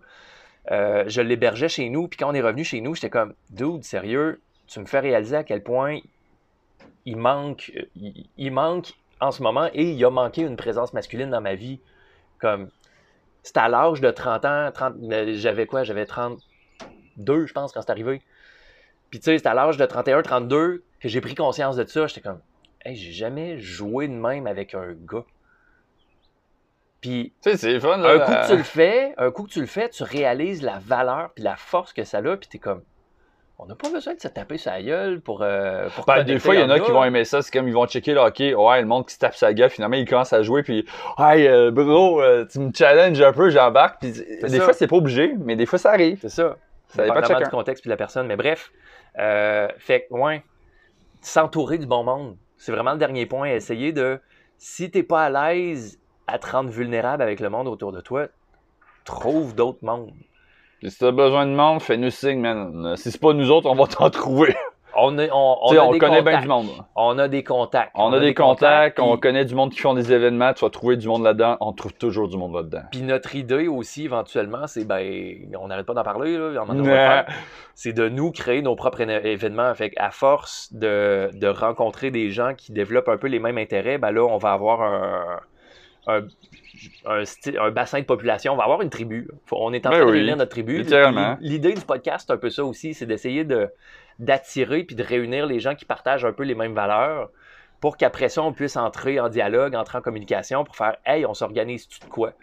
[0.72, 2.08] euh, je l'hébergeais chez nous.
[2.08, 5.36] Puis quand on est revenu chez nous, j'étais comme, dude, sérieux, tu me fais réaliser
[5.36, 6.00] à quel point
[7.06, 11.30] il manque, il, il manque en ce moment et il a manqué une présence masculine
[11.30, 11.80] dans ma vie.
[12.40, 12.70] Comme,
[13.42, 15.84] c'était à l'âge de 30 ans, 30, euh, j'avais quoi?
[15.84, 18.22] J'avais 32, je pense, quand c'est arrivé.
[19.10, 22.08] Puis tu sais, c'était à l'âge de 31, 32 que j'ai pris conscience de ça.
[22.08, 22.40] J'étais comme,
[22.84, 25.26] hey, j'ai jamais joué de même avec un gars.
[27.02, 28.14] Puis Tu sais, c'est fun, là.
[28.14, 30.80] un coup que tu le fais, un coup que tu le fais, tu réalises la
[30.80, 32.82] valeur puis la force que ça a, puis t'es comme,
[33.60, 35.42] on n'a pas besoin de se taper sa gueule pour.
[35.42, 37.42] euh, pour Ben, des fois, il y en a qui vont aimer ça.
[37.42, 38.54] C'est comme ils vont checker le hockey.
[38.56, 39.70] Ouais, le monde qui se tape sa gueule.
[39.70, 40.64] Finalement, il commence à jouer.
[40.64, 40.86] Puis,
[41.20, 44.02] hey, euh, bro, euh, tu me challenges un peu, j'embarque.
[44.02, 44.62] Puis, des ça.
[44.62, 46.20] fois, c'est pas obligé, mais des fois, ça arrive.
[46.22, 46.58] C'est ça.
[46.88, 47.46] Ça dépend de chacun.
[47.46, 48.28] du contexte puis de la personne.
[48.28, 48.72] Mais bref,
[49.20, 50.44] euh, fait que, ouais,
[51.22, 52.36] s'entourer du bon monde.
[52.58, 53.48] C'est vraiment le dernier point.
[53.50, 54.20] Essayer de,
[54.58, 58.28] si t'es pas à l'aise à te rendre vulnérable avec le monde autour de toi,
[59.06, 60.12] trouve d'autres mondes.
[60.84, 62.96] Puis, si t'as besoin de monde, fais-nous signe, man.
[62.98, 64.54] Si c'est pas nous autres, on va t'en trouver.
[64.96, 66.68] On, est- on, on Tu sais, a on des connaît bien du monde.
[66.96, 67.92] On a des contacts.
[67.96, 70.54] On, a, des contacts, on puis- connaît du monde qui font des événements.
[70.54, 71.58] Tu vas trouver du monde là-dedans.
[71.62, 72.84] On trouve toujours du monde là-dedans.
[72.92, 75.02] Puis notre idée aussi, éventuellement, c'est, ben,
[75.60, 76.52] on n'arrête pas d'en parler, là,
[76.84, 77.26] faire.
[77.74, 79.74] c'est de nous créer nos propres événements.
[79.74, 83.98] Fait à force de, de rencontrer des gens qui développent un peu les mêmes intérêts,
[83.98, 85.40] ben là, on va avoir un,
[86.08, 86.22] un,
[87.06, 89.30] un sty- un bassin de population, on va avoir une tribu.
[89.52, 90.84] On est en Ben train de réunir notre tribu.
[91.42, 93.70] L'idée du podcast, c'est un peu ça aussi, c'est d'essayer de
[94.20, 97.32] d'attirer puis de réunir les gens qui partagent un peu les mêmes valeurs
[97.82, 101.34] pour qu'après ça, on puisse entrer en dialogue, entrer en communication pour faire Hey, on
[101.34, 102.34] s'organise-tu de quoi?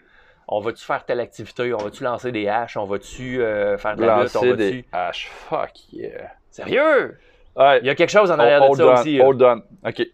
[0.47, 1.73] On va-tu faire telle activité?
[1.73, 2.75] On va-tu lancer des haches?
[2.75, 4.35] On va-tu euh, faire de la lutte?
[4.35, 4.71] On Lancer va-tu...
[4.71, 5.29] des haches.
[5.31, 6.31] Fuck yeah.
[6.49, 7.17] Sérieux?
[7.55, 7.79] Ouais.
[7.79, 9.17] Il y a quelque chose en arrière de ça on, aussi.
[9.17, 9.25] là.
[9.25, 9.61] hold on.
[9.87, 10.07] OK.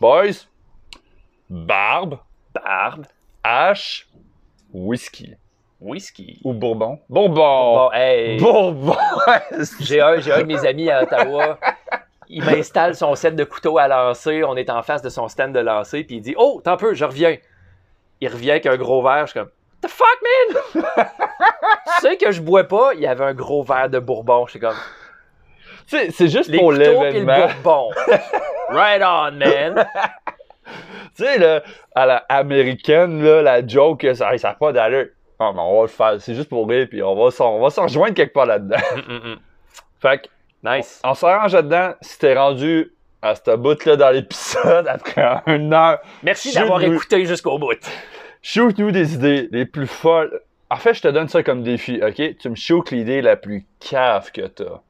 [0.00, 0.48] Boys,
[1.48, 2.18] barbe,
[2.54, 3.06] Barbe,
[3.42, 4.08] hache,
[4.72, 5.34] whisky.
[5.80, 6.40] whisky.
[6.44, 6.98] Ou bourbon.
[7.08, 7.74] Bourbon.
[7.74, 8.96] Bon, hey, Bourbon.
[9.80, 11.58] j'ai un, j'ai un de mes amis à Ottawa.
[12.28, 14.44] Il m'installe son set de couteaux à lancer.
[14.44, 16.04] On est en face de son stand de lancer.
[16.04, 17.36] Puis il dit Oh, t'en peu, je reviens.
[18.20, 19.26] Il revient avec un gros verre.
[19.26, 19.50] Je suis comme
[19.82, 20.84] The fuck, man?
[21.96, 22.94] tu sais que je bois pas.
[22.94, 24.46] Il y avait un gros verre de bourbon.
[24.46, 24.76] Je suis comme
[25.86, 27.90] sais, c'est juste Les pour couteaux le bourbon.
[28.70, 29.86] right on, man.
[31.16, 31.62] Tu sais, là,
[31.94, 35.06] à la américaine, là, la joke, ça n'a pas d'allure.
[35.38, 36.14] Ah, mais on va le faire.
[36.20, 38.76] C'est juste pour rire, puis on va s'en on va s'en rejoindre quelque part là-dedans.
[38.96, 39.38] Mm, mm, mm.
[40.00, 40.28] fait que,
[40.76, 41.00] nice.
[41.04, 41.94] on s'arrange là-dedans.
[42.00, 42.92] Si t'es rendu
[43.22, 47.72] à cette bout-là dans l'épisode, après une heure, Merci d'avoir écouté jusqu'au bout.
[48.42, 50.40] shoot-nous des idées les plus folles.
[50.70, 52.36] En fait, je te donne ça comme défi, OK?
[52.38, 54.80] Tu me shoots l'idée la plus cave que t'as.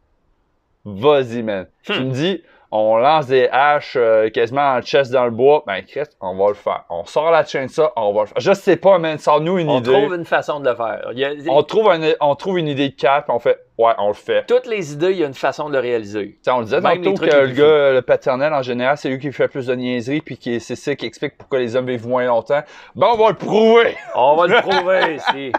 [0.85, 1.66] Vas-y, man.
[1.85, 2.05] Tu Hmm.
[2.09, 2.43] me dis,
[2.77, 5.62] on lance des haches euh, quasiment en chest dans le bois.
[5.64, 6.83] Ben, Chris, on va le faire.
[6.91, 8.41] On sort la chaîne ça, on va le faire.
[8.41, 9.16] Je sais pas, man.
[9.16, 9.93] Sors-nous une On idée.
[9.93, 11.09] trouve une façon de le faire.
[11.12, 13.93] Il y a- On, trouve un- on trouve une idée de cap, on fait, ouais,
[13.99, 14.45] on le fait.
[14.49, 16.31] Toutes les idées, il y a une façon de le réaliser.
[16.33, 18.97] Tu sais, on le disait les tantôt que les le gars, le paternel, en général,
[18.99, 21.77] c'est lui qui fait plus de niaiseries, puis qui, c'est ça qui explique pourquoi les
[21.77, 22.62] hommes vivent moins longtemps.
[22.97, 23.97] Ben, on va le prouver!
[24.16, 25.53] On va le prouver ici.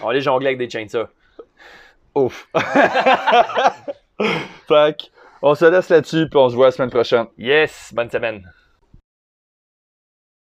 [0.00, 1.08] On va aller jongler avec des chainsaws.
[2.14, 2.46] Ouf!
[4.68, 5.10] fait
[5.42, 7.26] on se laisse là-dessus, puis on se voit la semaine prochaine.
[7.36, 8.48] Yes, bonne semaine.